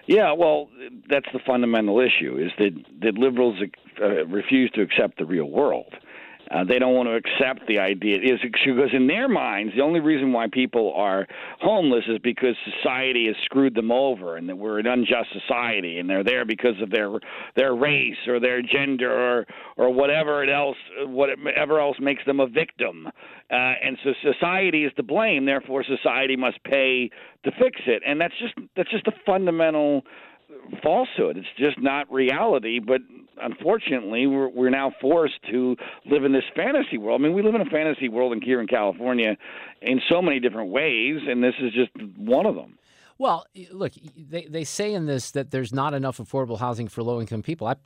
Yeah, 0.06 0.32
well, 0.32 0.68
that's 1.08 1.26
the 1.32 1.40
fundamental 1.44 2.00
issue: 2.00 2.38
is 2.38 2.52
that 2.58 2.70
that 3.02 3.14
liberals 3.14 3.56
uh, 4.00 4.26
refuse 4.26 4.70
to 4.72 4.82
accept 4.82 5.18
the 5.18 5.24
real 5.24 5.50
world. 5.50 5.94
Uh, 6.50 6.64
they 6.64 6.78
don't 6.78 6.94
want 6.94 7.08
to 7.08 7.14
accept 7.14 7.66
the 7.66 7.78
idea. 7.78 8.16
Is 8.16 8.40
because 8.42 8.90
in 8.92 9.06
their 9.06 9.28
minds 9.28 9.72
the 9.76 9.82
only 9.82 10.00
reason 10.00 10.32
why 10.32 10.46
people 10.50 10.92
are 10.94 11.26
homeless 11.60 12.04
is 12.08 12.18
because 12.22 12.54
society 12.80 13.26
has 13.26 13.36
screwed 13.44 13.74
them 13.74 13.90
over 13.90 14.36
and 14.36 14.48
that 14.48 14.56
we're 14.56 14.78
an 14.78 14.86
unjust 14.86 15.28
society 15.32 15.98
and 15.98 16.08
they're 16.08 16.24
there 16.24 16.44
because 16.44 16.80
of 16.82 16.90
their 16.90 17.10
their 17.56 17.74
race 17.74 18.16
or 18.26 18.40
their 18.40 18.62
gender 18.62 19.10
or 19.10 19.46
or 19.76 19.92
whatever 19.92 20.42
it 20.42 20.50
else 20.50 20.76
whatever 21.04 21.80
else 21.80 21.96
makes 22.00 22.24
them 22.26 22.40
a 22.40 22.46
victim. 22.46 23.08
Uh, 23.50 23.74
and 23.82 23.96
so 24.02 24.10
society 24.22 24.84
is 24.84 24.92
to 24.96 25.02
blame. 25.02 25.46
Therefore 25.46 25.84
society 25.84 26.36
must 26.36 26.62
pay 26.64 27.10
to 27.44 27.50
fix 27.52 27.80
it. 27.86 28.02
And 28.06 28.20
that's 28.20 28.34
just 28.38 28.54
that's 28.76 28.90
just 28.90 29.06
a 29.06 29.12
fundamental 29.24 30.02
falsehood. 30.82 31.36
It's 31.36 31.48
just 31.58 31.80
not 31.80 32.10
reality. 32.12 32.78
But 32.78 33.00
unfortunately, 33.40 34.26
we're 34.26 34.48
we're 34.48 34.70
now 34.70 34.92
forced 35.00 35.40
to 35.50 35.76
live 36.04 36.24
in 36.24 36.32
this 36.32 36.44
fantasy 36.54 36.98
world. 36.98 37.20
I 37.20 37.24
mean, 37.24 37.34
we 37.34 37.42
live 37.42 37.54
in 37.54 37.60
a 37.60 37.70
fantasy 37.70 38.08
world 38.08 38.32
in 38.32 38.40
here 38.40 38.60
in 38.60 38.66
California 38.66 39.36
in 39.82 40.00
so 40.08 40.22
many 40.22 40.40
different 40.40 40.70
ways, 40.70 41.20
and 41.28 41.42
this 41.42 41.54
is 41.60 41.72
just 41.72 41.90
one 42.16 42.46
of 42.46 42.54
them. 42.54 42.78
Well, 43.18 43.46
look, 43.72 43.92
they, 44.16 44.44
they 44.44 44.64
say 44.64 44.92
in 44.92 45.06
this 45.06 45.30
that 45.30 45.50
there's 45.50 45.72
not 45.72 45.94
enough 45.94 46.18
affordable 46.18 46.58
housing 46.58 46.88
for 46.88 47.02
low 47.02 47.20
income 47.20 47.42
people. 47.42 47.66
I 47.66 47.76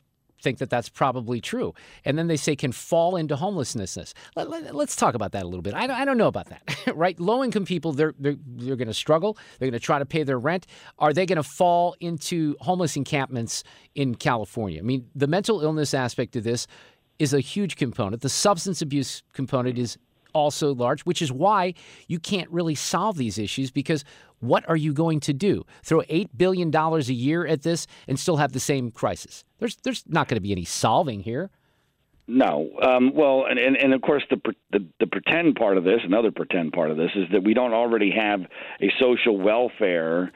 think 0.41 0.57
that 0.57 0.69
that's 0.69 0.89
probably 0.89 1.39
true. 1.39 1.73
And 2.05 2.17
then 2.17 2.27
they 2.27 2.37
say 2.37 2.55
can 2.55 2.71
fall 2.71 3.15
into 3.15 3.35
homelessness. 3.35 3.95
Let, 4.35 4.47
us 4.47 4.73
let, 4.73 4.89
talk 4.89 5.13
about 5.15 5.31
that 5.31 5.43
a 5.43 5.47
little 5.47 5.61
bit. 5.61 5.73
I 5.73 5.87
don't, 5.87 5.95
I 5.95 6.05
don't 6.05 6.17
know 6.17 6.27
about 6.27 6.47
that, 6.47 6.63
right? 6.95 7.19
Low 7.19 7.43
income 7.43 7.65
people, 7.65 7.93
they're, 7.93 8.13
they're, 8.19 8.35
they're 8.45 8.75
going 8.75 8.87
to 8.87 8.93
struggle. 8.93 9.37
They're 9.59 9.69
going 9.69 9.79
to 9.79 9.85
try 9.85 9.99
to 9.99 10.05
pay 10.05 10.23
their 10.23 10.39
rent. 10.39 10.67
Are 10.99 11.13
they 11.13 11.25
going 11.25 11.37
to 11.37 11.43
fall 11.43 11.95
into 11.99 12.55
homeless 12.61 12.95
encampments 12.95 13.63
in 13.95 14.15
California? 14.15 14.79
I 14.79 14.83
mean, 14.83 15.07
the 15.15 15.27
mental 15.27 15.61
illness 15.61 15.93
aspect 15.93 16.35
of 16.35 16.43
this 16.43 16.67
is 17.19 17.33
a 17.33 17.39
huge 17.39 17.75
component. 17.75 18.21
The 18.21 18.29
substance 18.29 18.81
abuse 18.81 19.21
component 19.33 19.77
is 19.77 19.97
also 20.33 20.73
large, 20.73 21.01
which 21.01 21.21
is 21.21 21.31
why 21.31 21.73
you 22.07 22.19
can't 22.19 22.49
really 22.49 22.75
solve 22.75 23.17
these 23.17 23.37
issues 23.37 23.71
because 23.71 24.03
what 24.39 24.67
are 24.67 24.75
you 24.75 24.93
going 24.93 25.19
to 25.21 25.33
do? 25.33 25.65
Throw 25.83 26.01
$8 26.01 26.29
billion 26.35 26.75
a 26.75 26.99
year 26.99 27.45
at 27.45 27.61
this 27.61 27.87
and 28.07 28.19
still 28.19 28.37
have 28.37 28.53
the 28.53 28.59
same 28.59 28.91
crisis? 28.91 29.43
There's, 29.59 29.75
there's 29.77 30.03
not 30.07 30.27
going 30.27 30.37
to 30.37 30.41
be 30.41 30.51
any 30.51 30.65
solving 30.65 31.21
here. 31.21 31.49
No. 32.27 32.69
Um, 32.81 33.13
well, 33.13 33.45
and, 33.49 33.59
and, 33.59 33.75
and 33.75 33.93
of 33.93 34.01
course, 34.01 34.23
the, 34.29 34.39
the, 34.71 34.85
the 34.99 35.07
pretend 35.07 35.55
part 35.55 35.77
of 35.77 35.83
this, 35.83 35.99
another 36.03 36.31
pretend 36.31 36.71
part 36.71 36.89
of 36.89 36.97
this, 36.97 37.11
is 37.15 37.25
that 37.31 37.43
we 37.43 37.53
don't 37.53 37.73
already 37.73 38.11
have 38.11 38.41
a 38.81 38.91
social 38.99 39.37
welfare 39.37 40.31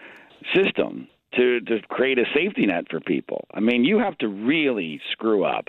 system 0.53 1.07
to 1.37 1.59
to 1.61 1.79
create 1.89 2.19
a 2.19 2.25
safety 2.33 2.65
net 2.65 2.85
for 2.89 2.99
people. 2.99 3.47
I 3.53 3.59
mean, 3.59 3.83
you 3.83 3.99
have 3.99 4.17
to 4.19 4.27
really 4.27 5.01
screw 5.11 5.43
up 5.43 5.67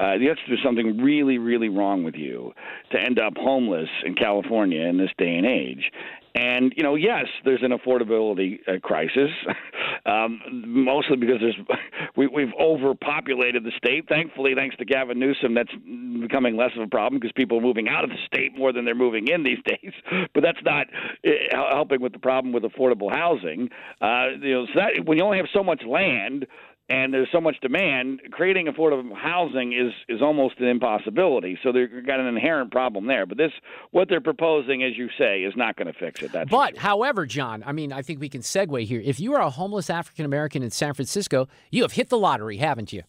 uh, 0.00 0.14
you 0.14 0.28
have 0.28 0.38
to 0.38 0.56
do 0.56 0.62
something 0.62 1.02
really, 1.02 1.38
really 1.38 1.68
wrong 1.68 2.04
with 2.04 2.14
you 2.14 2.52
to 2.92 3.00
end 3.00 3.18
up 3.18 3.34
homeless 3.36 3.88
in 4.04 4.14
California 4.14 4.82
in 4.82 4.98
this 4.98 5.10
day 5.18 5.34
and 5.34 5.46
age. 5.46 5.90
And 6.34 6.72
you 6.76 6.82
know, 6.82 6.94
yes, 6.94 7.26
there's 7.44 7.62
an 7.62 7.72
affordability 7.72 8.60
uh, 8.66 8.78
crisis, 8.80 9.30
um, 10.06 10.40
mostly 10.66 11.16
because 11.16 11.36
there's 11.40 11.56
we, 12.16 12.26
we've 12.26 12.52
overpopulated 12.58 13.64
the 13.64 13.72
state. 13.76 14.08
Thankfully, 14.08 14.54
thanks 14.54 14.76
to 14.76 14.84
Gavin 14.84 15.18
Newsom, 15.18 15.54
that's 15.54 15.72
becoming 16.20 16.56
less 16.56 16.70
of 16.76 16.82
a 16.82 16.86
problem 16.86 17.20
because 17.20 17.32
people 17.32 17.58
are 17.58 17.62
moving 17.62 17.88
out 17.88 18.04
of 18.04 18.10
the 18.10 18.16
state 18.26 18.56
more 18.56 18.72
than 18.72 18.84
they're 18.84 18.94
moving 18.94 19.28
in 19.28 19.42
these 19.42 19.58
days. 19.66 19.92
But 20.32 20.42
that's 20.42 20.62
not 20.64 20.86
uh, 21.26 21.30
helping 21.70 22.00
with 22.00 22.12
the 22.12 22.18
problem 22.18 22.52
with 22.52 22.62
affordable 22.62 23.10
housing. 23.14 23.68
Uh, 24.00 24.28
you 24.40 24.54
know, 24.54 24.66
so 24.66 24.80
that, 24.80 25.04
when 25.04 25.18
you 25.18 25.24
only 25.24 25.36
have 25.36 25.48
so 25.52 25.62
much 25.62 25.82
land 25.86 26.46
and 26.88 27.14
there's 27.14 27.28
so 27.32 27.40
much 27.40 27.56
demand, 27.60 28.20
creating 28.32 28.66
affordable 28.66 29.16
housing 29.16 29.72
is 29.72 29.92
is 30.08 30.20
almost 30.20 30.58
an 30.58 30.66
impossibility. 30.66 31.58
So 31.62 31.72
they've 31.72 32.04
got 32.06 32.20
an 32.20 32.26
inherent 32.26 32.70
problem 32.70 33.06
there. 33.06 33.24
But 33.24 33.38
this, 33.38 33.52
what 33.92 34.08
they're 34.08 34.20
proposing, 34.20 34.82
as 34.82 34.96
you 34.96 35.08
say, 35.18 35.42
is 35.42 35.54
not 35.56 35.76
going 35.76 35.92
to 35.92 35.98
fix 35.98 36.22
it. 36.22 36.32
That's 36.32 36.50
but, 36.50 36.76
however, 36.76 37.24
John, 37.24 37.62
I 37.66 37.72
mean, 37.72 37.92
I 37.92 38.02
think 38.02 38.20
we 38.20 38.28
can 38.28 38.40
segue 38.40 38.84
here. 38.84 39.00
If 39.02 39.20
you 39.20 39.34
are 39.34 39.40
a 39.40 39.50
homeless 39.50 39.90
African 39.90 40.24
American 40.24 40.62
in 40.62 40.70
San 40.70 40.92
Francisco, 40.94 41.48
you 41.70 41.82
have 41.82 41.92
hit 41.92 42.08
the 42.08 42.18
lottery, 42.18 42.58
haven't 42.58 42.92
you? 42.92 43.02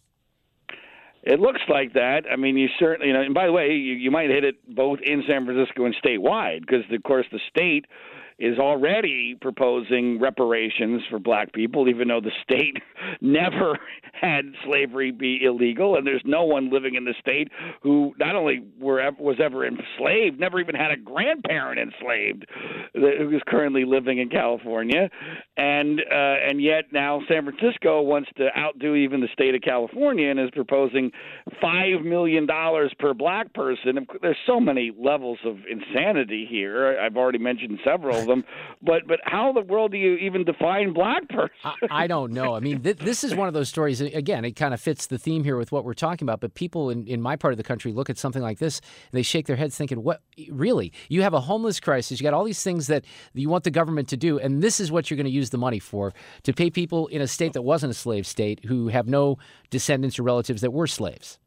It 1.24 1.40
looks 1.40 1.62
like 1.70 1.94
that. 1.94 2.24
I 2.32 2.36
mean, 2.36 2.58
you 2.58 2.68
certainly, 2.78 3.08
you 3.08 3.14
know. 3.14 3.22
And 3.22 3.34
by 3.34 3.46
the 3.46 3.54
way, 3.54 3.70
you, 3.70 3.94
you 3.94 4.12
might 4.12 4.30
hit 4.30 4.44
it 4.44 4.56
both 4.76 5.00
in 5.02 5.24
San 5.28 5.46
Francisco 5.46 5.86
and 5.86 5.96
statewide, 5.96 6.62
because 6.62 6.84
of 6.92 7.04
course 7.04 7.26
the 7.32 7.40
state 7.50 7.86
is 8.40 8.58
already 8.60 9.36
proposing 9.40 10.20
reparations 10.20 11.02
for 11.10 11.20
black 11.20 11.54
people, 11.54 11.88
even 11.88 12.08
though 12.08 12.22
the 12.22 12.32
state 12.44 12.78
never 13.22 13.78
had 14.14 14.46
slavery 14.66 15.12
be 15.12 15.44
illegal, 15.44 15.96
and 15.96 16.06
there's 16.06 16.24
no 16.26 16.44
one 16.44 16.72
living 16.72 16.96
in 16.96 17.06
the 17.06 17.14
state 17.20 17.50
who 17.82 18.14
not 18.20 18.36
only 18.36 18.64
were 18.80 19.04
was 19.20 19.38
ever 19.44 19.66
enslaved, 19.66 20.40
never 20.40 20.60
even 20.60 20.76
had 20.76 20.92
a 20.92 20.98
grandparent 20.98 21.80
enslaved, 21.80 22.46
who 22.94 23.36
is 23.36 23.42
currently 23.48 23.86
living 23.86 24.20
in 24.20 24.30
California, 24.30 25.10
and 25.58 26.00
uh, 26.00 26.50
and 26.50 26.62
yet 26.62 26.86
now 26.92 27.22
San 27.28 27.44
Francisco 27.44 28.02
wants 28.02 28.30
to 28.38 28.48
outdo 28.58 28.96
even 28.96 29.22
the 29.22 29.28
state 29.34 29.56
of 29.56 29.62
California 29.62 30.30
and 30.30 30.40
is 30.40 30.50
proposing 30.52 31.12
five 31.62 32.02
million 32.04 32.46
dollars 32.46 32.94
per 33.00 33.14
black 33.14 33.54
person. 33.54 34.06
There's 34.22 34.38
so 34.48 34.60
many 34.60 34.92
levels 34.98 35.40
of 35.46 35.58
insanity 35.70 36.48
here. 36.50 36.98
I've 37.00 37.18
already 37.18 37.40
mentioned 37.40 37.80
several 37.84 38.23
them, 38.28 38.44
but 38.82 39.08
but 39.08 39.20
how 39.24 39.50
in 39.50 39.56
the 39.56 39.62
world 39.62 39.92
do 39.92 39.98
you 39.98 40.16
even 40.16 40.44
define 40.44 40.94
black 40.94 41.28
person? 41.30 41.56
I, 41.64 42.04
I 42.04 42.08
don't 42.08 42.32
know. 42.32 42.56
I 42.56 42.60
mean, 42.60 42.82
th- 42.82 42.98
this 42.98 43.24
is 43.24 43.36
one 43.36 43.48
of 43.48 43.54
those 43.54 43.70
stories 43.70 44.02
again, 44.02 44.46
it 44.46 44.56
kind 44.56 44.74
of 44.74 44.82
fits 44.82 45.08
the 45.08 45.18
theme 45.18 45.44
here 45.44 45.58
with 45.58 45.72
what 45.72 45.86
we're 45.86 45.94
talking 45.94 46.26
about. 46.26 46.40
But 46.40 46.54
people 46.54 46.90
in, 46.90 47.06
in 47.08 47.22
my 47.22 47.36
part 47.36 47.54
of 47.54 47.58
the 47.58 47.64
country 47.64 47.92
look 47.92 48.10
at 48.10 48.18
something 48.18 48.42
like 48.42 48.60
this 48.60 48.80
and 48.80 49.18
they 49.18 49.24
shake 49.24 49.48
their 49.48 49.56
heads 49.56 49.76
thinking, 49.78 50.04
what, 50.04 50.22
really? 50.50 50.92
You 51.10 51.22
have 51.22 51.34
a 51.34 51.42
homeless 51.42 51.80
crisis. 51.80 52.20
You 52.20 52.24
got 52.24 52.34
all 52.34 52.44
these 52.44 52.64
things 52.64 52.88
that 52.88 53.06
you 53.34 53.50
want 53.50 53.64
the 53.64 53.72
government 53.72 54.08
to 54.10 54.18
do. 54.18 54.40
And 54.40 54.62
this 54.62 54.80
is 54.80 54.92
what 54.92 55.10
you're 55.10 55.18
going 55.18 55.26
to 55.26 55.32
use 55.32 55.50
the 55.50 55.58
money 55.58 55.80
for 55.80 56.14
to 56.44 56.54
pay 56.54 56.70
people 56.70 57.08
in 57.08 57.22
a 57.22 57.28
state 57.28 57.54
that 57.54 57.62
wasn't 57.62 57.92
a 57.92 57.96
slave 57.96 58.28
state 58.28 58.66
who 58.66 58.88
have 58.90 59.08
no 59.08 59.38
descendants 59.70 60.20
or 60.20 60.24
relatives 60.24 60.62
that 60.62 60.72
were 60.72 60.88
slaves. 60.88 61.40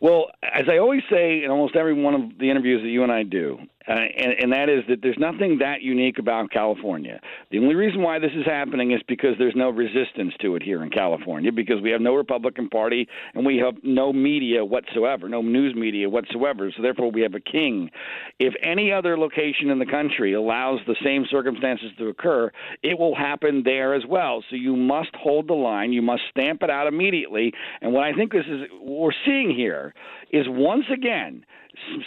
Well, 0.00 0.26
as 0.42 0.64
I 0.68 0.78
always 0.78 1.02
say 1.10 1.44
in 1.44 1.50
almost 1.50 1.76
every 1.76 1.94
one 1.94 2.14
of 2.14 2.38
the 2.38 2.50
interviews 2.50 2.82
that 2.82 2.88
you 2.88 3.02
and 3.02 3.12
I 3.12 3.22
do, 3.22 3.58
uh, 3.86 3.92
and, 3.92 4.32
and 4.40 4.52
that 4.52 4.68
is 4.68 4.82
that 4.88 5.00
there's 5.02 5.18
nothing 5.18 5.58
that 5.58 5.82
unique 5.82 6.18
about 6.18 6.50
California. 6.50 7.20
The 7.50 7.58
only 7.58 7.74
reason 7.74 8.02
why 8.02 8.18
this 8.18 8.30
is 8.34 8.46
happening 8.46 8.92
is 8.92 9.00
because 9.06 9.34
there's 9.38 9.54
no 9.56 9.68
resistance 9.68 10.32
to 10.40 10.56
it 10.56 10.62
here 10.62 10.82
in 10.82 10.90
California, 10.90 11.52
because 11.52 11.82
we 11.82 11.90
have 11.90 12.00
no 12.00 12.14
Republican 12.14 12.68
Party 12.68 13.06
and 13.34 13.44
we 13.44 13.58
have 13.58 13.74
no 13.82 14.12
media 14.12 14.64
whatsoever, 14.64 15.28
no 15.28 15.42
news 15.42 15.74
media 15.74 16.08
whatsoever. 16.08 16.72
So 16.76 16.82
therefore, 16.82 17.10
we 17.10 17.20
have 17.22 17.34
a 17.34 17.40
king. 17.40 17.90
If 18.38 18.54
any 18.62 18.90
other 18.90 19.18
location 19.18 19.70
in 19.70 19.78
the 19.78 19.86
country 19.86 20.32
allows 20.32 20.80
the 20.86 20.96
same 21.04 21.26
circumstances 21.30 21.90
to 21.98 22.08
occur, 22.08 22.50
it 22.82 22.98
will 22.98 23.14
happen 23.14 23.62
there 23.64 23.94
as 23.94 24.04
well. 24.08 24.42
So 24.48 24.56
you 24.56 24.76
must 24.76 25.14
hold 25.14 25.48
the 25.48 25.54
line. 25.54 25.92
You 25.92 26.02
must 26.02 26.22
stamp 26.30 26.62
it 26.62 26.70
out 26.70 26.86
immediately. 26.86 27.52
And 27.82 27.92
what 27.92 28.04
I 28.04 28.12
think 28.14 28.32
this 28.32 28.46
is 28.48 28.62
what 28.80 29.00
we're 29.00 29.10
seeing 29.26 29.54
here 29.54 29.94
is 30.30 30.46
once 30.48 30.84
again 30.92 31.44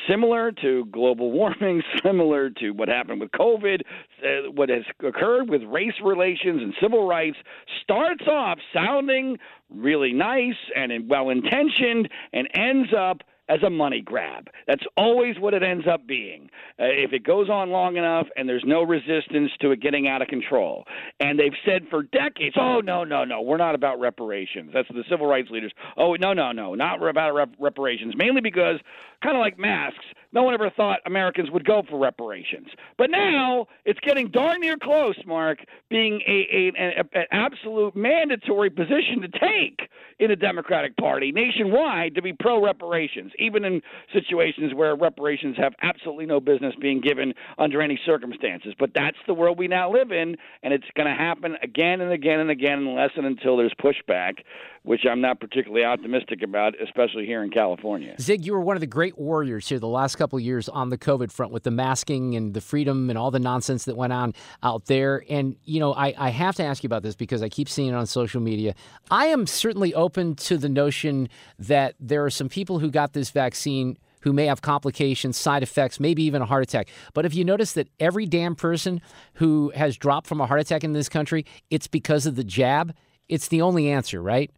similar 0.08 0.52
to 0.52 0.86
global 0.86 1.32
warming, 1.32 1.82
similar 2.04 2.50
to 2.52 2.72
what 2.72 2.88
happened 2.88 3.22
with 3.22 3.32
COVID, 3.32 3.82
uh, 4.24 4.52
what 4.52 4.70
has 4.70 4.84
occurred 5.04 5.50
with 5.50 5.64
race 5.64 5.94
relations 6.04 6.62
and 6.62 6.74
civil 6.82 7.08
rights, 7.08 7.38
starts 7.84 8.28
off 8.28 8.60
sounding 8.74 9.38
really 9.70 10.14
nice 10.14 10.56
and 10.76 11.10
well 11.10 11.30
intentioned 11.30 12.10
and 12.34 12.48
ends 12.54 12.90
up 12.98 13.22
as 13.50 13.64
a 13.64 13.70
money 13.70 14.02
grab. 14.02 14.48
That's 14.68 14.84
always 14.96 15.40
what 15.40 15.54
it 15.54 15.64
ends 15.64 15.86
up 15.92 16.06
being. 16.06 16.50
Uh, 16.80 16.86
if 16.86 17.14
it 17.14 17.24
goes 17.24 17.50
on 17.50 17.70
long 17.70 17.98
enough 17.98 18.28
and 18.36 18.48
there's 18.48 18.64
no 18.66 18.84
resistance 18.84 19.52
to 19.62 19.72
it 19.72 19.82
getting 19.82 20.08
out 20.08 20.22
of 20.22 20.28
control. 20.28 20.84
And 21.20 21.40
they've 21.40 21.54
said 21.66 21.84
for 21.90 22.04
decades, 22.04 22.56
oh, 22.60 22.82
no, 22.82 23.04
no, 23.04 23.24
no, 23.24 23.42
we're 23.42 23.58
not 23.58 23.76
about 23.76 24.00
reparations. 24.00 24.72
That's 24.74 24.88
the 24.90 25.04
civil 25.10 25.28
rights 25.28 25.50
leaders. 25.50 25.74
Oh, 25.96 26.16
no, 26.16 26.34
no, 26.34 26.52
no, 26.52 26.76
not 26.76 27.02
about 27.02 27.34
rep- 27.34 27.56
reparations. 27.60 28.14
Mainly 28.18 28.42
because, 28.42 28.80
kind 29.24 29.36
of 29.36 29.40
like 29.40 29.58
masks, 29.58 30.06
no 30.34 30.44
one 30.44 30.54
ever 30.54 30.70
thought 30.70 31.00
Americans 31.06 31.50
would 31.52 31.66
go 31.66 31.84
for 31.90 31.98
reparations. 31.98 32.68
But 32.98 33.10
now 33.10 33.68
it's 33.86 34.00
getting 34.02 34.30
darn 34.30 34.62
near 34.62 34.78
close, 34.78 35.18
Mark, 35.26 35.60
being 35.90 36.22
a, 36.28 36.72
a, 36.78 37.18
an 37.18 37.26
absolute 37.32 37.96
mandatory 37.96 38.70
position 38.70 39.22
to 39.22 39.28
take 39.30 39.90
in 40.20 40.30
the 40.30 40.36
Democratic 40.36 40.98
Party 40.98 41.32
nationwide 41.32 42.16
to 42.16 42.22
be 42.22 42.34
pro 42.34 42.64
reparations, 42.64 43.32
even 43.40 43.66
in 43.66 43.82
situations 44.14 44.74
where 44.74 44.96
reparations 44.96 45.56
have 45.58 45.74
absolutely 45.82 46.26
no 46.26 46.40
business 46.40 46.74
being 46.80 47.02
given 47.02 47.34
under 47.58 47.82
any 47.82 48.00
circumstances. 48.06 48.74
But 48.80 48.92
that's 48.94 49.18
the 49.28 49.34
world 49.34 49.58
we 49.58 49.68
now 49.68 49.92
live 49.92 50.12
in, 50.12 50.38
and 50.64 50.74
it's 50.74 50.86
going 50.96 51.08
to 51.08 51.16
happen 51.16 51.56
again 51.62 52.02
and 52.02 52.12
again 52.12 52.40
and 52.40 52.50
again 52.50 52.80
unless 52.80 53.12
and 53.16 53.26
until 53.26 53.58
there's 53.58 53.74
pushback 53.82 54.40
which 54.88 55.02
I'm 55.10 55.20
not 55.20 55.42
particularly 55.42 55.84
optimistic 55.84 56.42
about, 56.42 56.74
especially 56.82 57.26
here 57.26 57.44
in 57.44 57.50
California. 57.50 58.16
Zig, 58.22 58.46
you 58.46 58.54
were 58.54 58.62
one 58.62 58.78
of 58.78 58.80
the 58.80 58.88
great 58.88 59.18
warriors 59.18 59.68
here 59.68 59.80
the 59.80 59.88
last 59.88 60.16
couple 60.16 60.38
of 60.38 60.44
years 60.44 60.70
on 60.70 60.90
the 60.90 60.98
COVID 60.98 61.30
front 61.30 61.52
with 61.52 61.64
the 61.64 61.72
masking 61.72 62.36
and 62.38 62.54
the 62.54 62.62
freedom 62.62 63.10
and 63.10 63.20
all 63.20 63.30
the 63.30 63.40
nonsense 63.40 63.84
that 63.84 63.98
went 63.98 64.14
on 64.14 64.34
out 64.64 64.86
there. 64.86 65.26
And, 65.30 65.58
you 65.66 65.82
know, 65.82 65.94
I, 65.94 66.14
I 66.18 66.30
have 66.30 66.56
to 66.56 66.64
ask 66.64 66.84
you 66.84 66.88
about 66.88 67.04
this 67.04 67.18
because 67.18 67.44
I 67.44 67.50
keep 67.50 67.68
seeing 67.68 67.90
it 67.90 67.96
on 67.96 68.06
social 68.06 68.40
media. 68.40 68.76
I 69.12 69.28
am 69.28 69.46
certainly 69.46 69.94
open 69.94 70.36
to 70.36 70.58
the 70.58 70.70
notion 70.70 71.28
that 71.60 71.96
there 72.00 72.24
are 72.24 72.30
some 72.30 72.48
people 72.48 72.80
who 72.80 72.90
got 72.90 73.12
this 73.12 73.27
vaccine 73.32 73.98
who 74.22 74.34
may 74.34 74.46
have 74.46 74.62
complications, 74.62 75.38
side 75.38 75.64
effects, 75.64 76.00
maybe 76.00 76.24
even 76.24 76.42
a 76.42 76.46
heart 76.46 76.64
attack. 76.64 76.90
But 77.14 77.26
if 77.26 77.34
you 77.36 77.46
notice 77.46 77.74
that 77.74 77.88
every 78.00 78.26
damn 78.26 78.56
person 78.56 79.02
who 79.36 79.72
has 79.76 79.96
dropped 79.96 80.28
from 80.28 80.42
a 80.42 80.46
heart 80.46 80.60
attack 80.60 80.84
in 80.84 80.94
this 80.94 81.08
country, 81.08 81.46
it's 81.70 81.88
because 81.88 82.26
of 82.26 82.36
the 82.36 82.44
jab. 82.44 82.94
It's 83.30 83.48
the 83.48 83.62
only 83.62 83.90
answer, 83.90 84.22
right? 84.22 84.52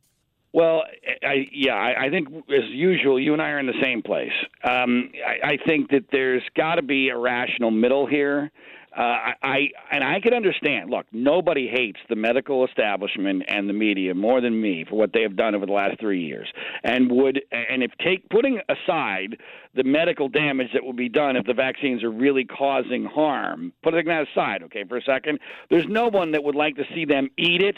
Well, 0.52 0.84
I, 1.24 1.48
yeah, 1.52 1.76
I, 1.76 2.06
I 2.06 2.10
think 2.10 2.28
as 2.50 2.68
usual, 2.70 3.20
you 3.20 3.34
and 3.34 3.42
I 3.42 3.50
are 3.50 3.60
in 3.60 3.68
the 3.68 3.80
same 3.84 4.02
place. 4.02 4.32
Um, 4.64 5.12
I, 5.26 5.52
I 5.52 5.58
think 5.68 5.92
that 5.92 6.06
there's 6.12 6.42
got 6.56 6.76
to 6.76 6.82
be 6.82 7.10
a 7.10 7.18
rational 7.18 7.70
middle 7.70 8.08
here. 8.08 8.50
Uh, 8.98 9.34
I, 9.43 9.69
and 9.91 10.03
I 10.03 10.19
can 10.19 10.34
understand. 10.34 10.89
Look, 10.89 11.05
nobody 11.12 11.67
hates 11.67 12.00
the 12.10 12.15
medical 12.15 12.65
establishment 12.65 13.43
and 13.48 13.69
the 13.69 13.74
media 13.74 14.15
more 14.15 14.41
than 14.41 14.60
me 14.60 14.84
for 14.89 14.96
what 14.96 15.13
they 15.13 15.22
have 15.22 15.36
done 15.36 15.53
over 15.53 15.67
the 15.67 15.72
last 15.72 16.00
three 16.00 16.24
years, 16.25 16.51
and 16.84 17.12
would 17.12 17.41
and 17.51 17.84
if 17.84 17.91
take 18.03 18.27
putting 18.29 18.60
aside 18.67 19.38
the 19.75 19.84
medical 19.84 20.27
damage 20.27 20.69
that 20.74 20.84
will 20.84 20.93
be 20.93 21.08
done 21.08 21.36
if 21.36 21.46
the 21.46 21.53
vaccines 21.53 22.03
are 22.03 22.10
really 22.10 22.46
causing 22.46 23.05
harm, 23.05 23.72
putting 23.84 24.05
that 24.05 24.25
aside, 24.27 24.63
okay, 24.63 24.84
for 24.84 24.98
a 24.98 25.03
second, 25.03 25.39
there's 25.69 25.88
no 25.88 26.08
one 26.08 26.31
that 26.31 26.43
would 26.43 26.55
like 26.55 26.75
to 26.75 26.84
see 26.96 27.05
them 27.05 27.29
eat 27.38 27.62
it 27.62 27.77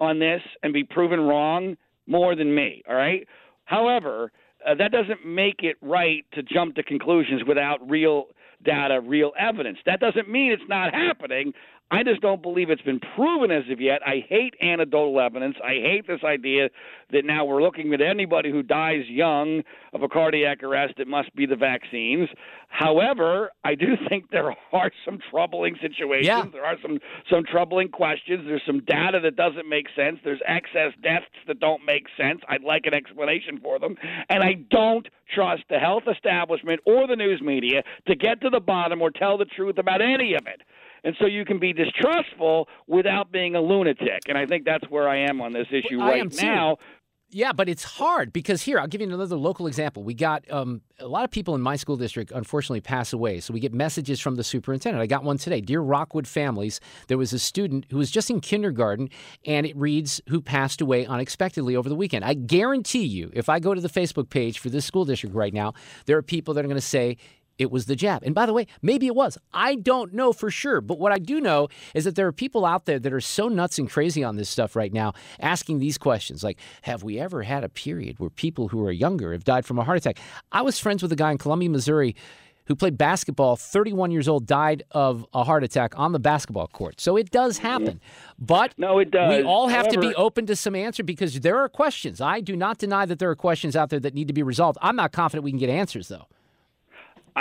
on 0.00 0.18
this 0.18 0.42
and 0.62 0.72
be 0.72 0.82
proven 0.82 1.20
wrong 1.20 1.76
more 2.08 2.34
than 2.34 2.52
me, 2.52 2.82
all 2.88 2.96
right? 2.96 3.28
However, 3.64 4.32
uh, 4.66 4.74
that 4.74 4.90
doesn't 4.90 5.24
make 5.24 5.62
it 5.62 5.76
right 5.80 6.24
to 6.32 6.42
jump 6.42 6.74
to 6.76 6.82
conclusions 6.82 7.42
without 7.46 7.88
real 7.88 8.24
data, 8.64 9.00
real 9.00 9.32
evidence. 9.38 9.78
That 9.86 10.00
doesn't 10.00 10.28
mean 10.28 10.52
it's 10.52 10.68
not 10.68 10.94
happening. 10.94 11.52
I 11.90 12.02
just 12.02 12.20
don't 12.20 12.42
believe 12.42 12.68
it's 12.68 12.82
been 12.82 13.00
proven 13.00 13.50
as 13.50 13.64
of 13.70 13.80
yet. 13.80 14.00
I 14.06 14.24
hate 14.28 14.54
anecdotal 14.60 15.18
evidence. 15.20 15.56
I 15.64 15.74
hate 15.74 16.06
this 16.06 16.20
idea 16.22 16.68
that 17.12 17.24
now 17.24 17.46
we're 17.46 17.62
looking 17.62 17.94
at 17.94 18.02
anybody 18.02 18.50
who 18.50 18.62
dies 18.62 19.04
young 19.08 19.62
of 19.94 20.02
a 20.02 20.08
cardiac 20.08 20.62
arrest, 20.62 20.94
it 20.98 21.08
must 21.08 21.34
be 21.34 21.46
the 21.46 21.56
vaccines. 21.56 22.28
However, 22.68 23.50
I 23.64 23.74
do 23.74 23.96
think 24.08 24.30
there 24.30 24.52
are 24.72 24.90
some 25.04 25.18
troubling 25.30 25.76
situations. 25.80 26.26
Yeah. 26.26 26.44
There 26.52 26.64
are 26.64 26.76
some 26.82 26.98
some 27.30 27.44
troubling 27.44 27.88
questions. 27.88 28.44
There's 28.46 28.62
some 28.66 28.80
data 28.84 29.20
that 29.22 29.36
doesn't 29.36 29.68
make 29.68 29.86
sense. 29.96 30.18
There's 30.22 30.40
excess 30.46 30.92
deaths 31.02 31.26
that 31.46 31.58
don't 31.58 31.84
make 31.86 32.06
sense. 32.18 32.40
I'd 32.48 32.64
like 32.64 32.84
an 32.84 32.92
explanation 32.92 33.58
for 33.62 33.78
them. 33.78 33.96
And 34.28 34.42
I 34.42 34.54
don't 34.70 35.08
trust 35.34 35.62
the 35.70 35.78
health 35.78 36.04
establishment 36.10 36.80
or 36.84 37.06
the 37.06 37.16
news 37.16 37.40
media 37.40 37.82
to 38.06 38.14
get 38.14 38.40
to 38.42 38.50
the 38.50 38.60
bottom 38.60 39.00
or 39.00 39.10
tell 39.10 39.38
the 39.38 39.44
truth 39.46 39.78
about 39.78 40.02
any 40.02 40.34
of 40.34 40.46
it 40.46 40.62
and 41.04 41.14
so 41.20 41.26
you 41.26 41.44
can 41.44 41.58
be 41.58 41.72
distrustful 41.72 42.68
without 42.86 43.30
being 43.32 43.54
a 43.54 43.60
lunatic. 43.60 44.22
And 44.28 44.36
I 44.36 44.46
think 44.46 44.64
that's 44.64 44.88
where 44.90 45.08
I 45.08 45.28
am 45.28 45.40
on 45.40 45.52
this 45.52 45.66
issue 45.70 45.98
well, 45.98 46.08
right 46.08 46.42
now. 46.42 46.76
Yeah, 47.30 47.52
but 47.52 47.68
it's 47.68 47.84
hard 47.84 48.32
because 48.32 48.62
here, 48.62 48.80
I'll 48.80 48.86
give 48.86 49.02
you 49.02 49.06
another 49.06 49.36
local 49.36 49.66
example. 49.66 50.02
We 50.02 50.14
got 50.14 50.50
um, 50.50 50.80
a 50.98 51.06
lot 51.06 51.24
of 51.24 51.30
people 51.30 51.54
in 51.54 51.60
my 51.60 51.76
school 51.76 51.98
district 51.98 52.32
unfortunately 52.32 52.80
pass 52.80 53.12
away. 53.12 53.40
So 53.40 53.52
we 53.52 53.60
get 53.60 53.74
messages 53.74 54.18
from 54.18 54.36
the 54.36 54.44
superintendent. 54.44 55.02
I 55.02 55.06
got 55.06 55.24
one 55.24 55.36
today. 55.36 55.60
Dear 55.60 55.82
Rockwood 55.82 56.26
families, 56.26 56.80
there 57.08 57.18
was 57.18 57.34
a 57.34 57.38
student 57.38 57.84
who 57.90 57.98
was 57.98 58.10
just 58.10 58.30
in 58.30 58.40
kindergarten 58.40 59.10
and 59.44 59.66
it 59.66 59.76
reads 59.76 60.22
who 60.30 60.40
passed 60.40 60.80
away 60.80 61.04
unexpectedly 61.04 61.76
over 61.76 61.90
the 61.90 61.94
weekend. 61.94 62.24
I 62.24 62.32
guarantee 62.32 63.04
you, 63.04 63.30
if 63.34 63.50
I 63.50 63.58
go 63.58 63.74
to 63.74 63.80
the 63.82 63.90
Facebook 63.90 64.30
page 64.30 64.58
for 64.58 64.70
this 64.70 64.86
school 64.86 65.04
district 65.04 65.36
right 65.36 65.52
now, 65.52 65.74
there 66.06 66.16
are 66.16 66.22
people 66.22 66.54
that 66.54 66.64
are 66.64 66.68
going 66.68 66.76
to 66.76 66.80
say, 66.80 67.18
it 67.58 67.70
was 67.70 67.86
the 67.86 67.96
jab. 67.96 68.22
And 68.22 68.34
by 68.34 68.46
the 68.46 68.52
way, 68.52 68.66
maybe 68.80 69.06
it 69.06 69.14
was. 69.14 69.36
I 69.52 69.74
don't 69.74 70.14
know 70.14 70.32
for 70.32 70.50
sure. 70.50 70.80
But 70.80 70.98
what 70.98 71.12
I 71.12 71.18
do 71.18 71.40
know 71.40 71.68
is 71.94 72.04
that 72.04 72.14
there 72.14 72.26
are 72.26 72.32
people 72.32 72.64
out 72.64 72.86
there 72.86 72.98
that 72.98 73.12
are 73.12 73.20
so 73.20 73.48
nuts 73.48 73.78
and 73.78 73.90
crazy 73.90 74.24
on 74.24 74.36
this 74.36 74.48
stuff 74.48 74.76
right 74.76 74.92
now 74.92 75.12
asking 75.40 75.78
these 75.78 75.98
questions 75.98 76.42
like, 76.42 76.58
have 76.82 77.02
we 77.02 77.18
ever 77.18 77.42
had 77.42 77.64
a 77.64 77.68
period 77.68 78.18
where 78.18 78.30
people 78.30 78.68
who 78.68 78.84
are 78.84 78.92
younger 78.92 79.32
have 79.32 79.44
died 79.44 79.66
from 79.66 79.78
a 79.78 79.84
heart 79.84 79.98
attack? 79.98 80.18
I 80.52 80.62
was 80.62 80.78
friends 80.78 81.02
with 81.02 81.12
a 81.12 81.16
guy 81.16 81.32
in 81.32 81.38
Columbia, 81.38 81.68
Missouri 81.68 82.14
who 82.68 82.76
played 82.76 82.98
basketball, 82.98 83.56
31 83.56 84.10
years 84.10 84.28
old, 84.28 84.46
died 84.46 84.82
of 84.90 85.24
a 85.32 85.42
heart 85.42 85.64
attack 85.64 85.98
on 85.98 86.12
the 86.12 86.18
basketball 86.18 86.66
court. 86.66 87.00
So 87.00 87.16
it 87.16 87.30
does 87.30 87.56
happen. 87.58 87.98
But 88.38 88.74
no, 88.76 88.98
it 88.98 89.10
does. 89.10 89.38
we 89.38 89.42
all 89.42 89.68
have 89.68 89.86
However, 89.86 90.02
to 90.02 90.08
be 90.08 90.14
open 90.14 90.44
to 90.46 90.54
some 90.54 90.74
answer 90.74 91.02
because 91.02 91.40
there 91.40 91.56
are 91.56 91.68
questions. 91.70 92.20
I 92.20 92.40
do 92.40 92.54
not 92.54 92.76
deny 92.76 93.06
that 93.06 93.18
there 93.18 93.30
are 93.30 93.36
questions 93.36 93.74
out 93.74 93.88
there 93.88 93.98
that 94.00 94.12
need 94.12 94.28
to 94.28 94.34
be 94.34 94.42
resolved. 94.42 94.78
I'm 94.82 94.96
not 94.96 95.12
confident 95.12 95.44
we 95.44 95.50
can 95.50 95.58
get 95.58 95.70
answers, 95.70 96.08
though. 96.08 96.26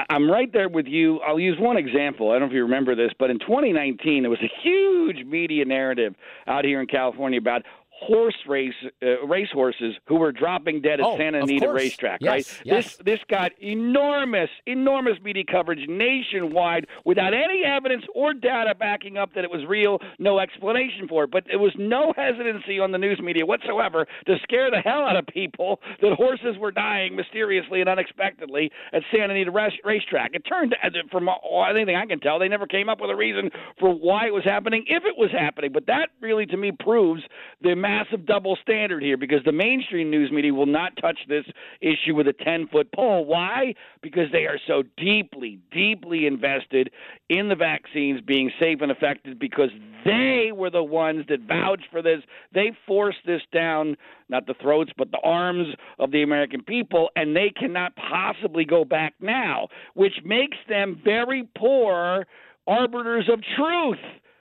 I'm 0.10 0.30
right 0.30 0.52
there 0.52 0.70
with 0.70 0.86
you. 0.88 1.20
I'll 1.20 1.40
use 1.40 1.58
one 1.60 1.78
example. 1.78 2.30
I 2.30 2.34
don't 2.34 2.42
know 2.42 2.48
if 2.48 2.54
you 2.54 2.64
remember 2.64 2.96
this, 2.96 3.12
but 3.18 3.30
in 3.30 3.40
2019, 3.40 4.24
there 4.24 4.30
was 4.30 4.40
a 4.42 4.52
huge 4.62 5.26
media 5.26 5.66
narrative 5.66 6.16
out 6.48 6.66
here 6.66 6.82
in 6.82 6.88
California 6.88 7.40
about 7.40 7.64
horse 8.00 8.38
race 8.48 8.74
uh, 9.02 9.26
race 9.26 9.50
horses 9.52 9.96
who 10.08 10.16
were 10.16 10.32
dropping 10.32 10.82
dead 10.82 11.00
at 11.00 11.06
oh, 11.06 11.18
Santa 11.18 11.40
Anita 11.42 11.72
racetrack, 11.72 12.22
yes, 12.22 12.30
right? 12.30 12.62
Yes. 12.64 12.98
This 12.98 12.98
this 13.06 13.20
got 13.30 13.52
enormous 13.62 14.50
enormous 14.66 15.20
media 15.24 15.44
coverage 15.50 15.88
nationwide 15.88 16.88
without 17.06 17.34
any 17.34 17.64
evidence 17.66 18.04
or 18.14 18.34
data 18.34 18.76
backing 18.76 19.18
up 19.18 19.34
that 19.34 19.44
it 19.44 19.52
was 19.52 19.66
real, 19.68 20.00
no 20.20 20.40
explanation 20.40 21.08
for 21.08 21.24
it. 21.24 21.32
But 21.32 21.46
there 21.48 21.60
was 21.60 21.74
no 21.78 22.14
hesitancy 22.16 22.80
on 22.80 22.92
the 22.92 22.98
news 22.98 23.20
media 23.22 23.46
whatsoever 23.46 24.06
to 24.28 24.36
scare 24.44 24.70
the 24.70 24.80
hell 24.80 25.02
out 25.02 25.16
of 25.16 25.26
people 25.28 25.80
that 26.02 26.14
horses 26.14 26.58
were 26.60 26.72
dying 26.72 27.16
mysteriously 27.16 27.82
and 27.82 27.90
unexpectedly 27.90 28.72
at 28.94 29.02
Santa 29.12 29.34
Anita 29.34 29.52
racetrack. 29.84 30.32
It 30.34 30.44
turned 30.48 30.76
from 31.12 31.30
anything 31.70 31.96
I 31.96 32.06
can 32.06 32.20
tell, 32.20 32.40
they 32.40 32.48
never 32.48 32.68
came 32.68 32.90
up 32.90 33.02
with 33.02 33.10
a 33.10 33.16
reason 33.16 33.50
for 33.80 33.94
why 33.94 34.28
it 34.28 34.34
was 34.34 34.44
happening 34.44 34.86
if 34.88 35.04
it 35.04 35.18
was 35.18 35.32
happening. 35.32 35.72
But 35.74 35.88
that 35.88 36.10
really 36.22 36.46
to 36.48 36.58
me 36.58 36.72
proves 36.72 37.24
the 37.62 37.76
massive 37.76 38.26
double 38.26 38.58
standard 38.62 39.02
here 39.02 39.18
because 39.18 39.44
the 39.44 39.52
mainstream 39.52 40.12
news 40.12 40.32
media 40.32 40.54
will 40.54 40.68
not 40.68 40.94
touch 41.02 41.18
this 41.28 41.46
issue 41.82 42.14
with 42.14 42.28
a 42.28 42.34
10 42.34 42.68
foot 42.68 42.92
pole. 42.94 43.26
Why? 43.26 43.74
Because 44.02 44.32
they 44.32 44.46
are 44.46 44.60
so 44.68 44.84
deeply, 44.98 45.60
deeply 45.72 46.28
invested 46.28 46.92
in 47.30 47.50
the 47.50 47.56
vaccines 47.56 48.22
being 48.22 48.52
safe 48.60 48.80
and 48.82 48.92
effective 48.92 49.40
because 49.40 49.70
they 50.06 50.52
were 50.54 50.70
the 50.70 50.84
ones 50.84 51.26
that 51.30 51.42
vouched 51.42 51.88
for 51.92 52.02
this. 52.02 52.22
They 52.54 52.72
forced 52.86 53.26
this 53.26 53.42
down, 53.52 53.98
not 54.30 54.46
the 54.46 54.56
throats, 54.62 54.92
but 54.96 55.12
the 55.12 55.22
arms 55.24 55.68
of 55.98 56.12
the 56.12 56.22
American 56.22 56.64
people, 56.64 57.10
and 57.16 57.36
they 57.36 57.50
cannot 57.50 57.94
possibly 57.96 58.66
go 58.66 58.86
back 58.86 59.16
now, 59.20 59.68
which 59.96 60.14
makes 60.24 60.58
them 60.70 61.02
very 61.04 61.48
poor 61.58 62.28
arbiters 62.68 63.30
of 63.32 63.40
truth 63.56 63.98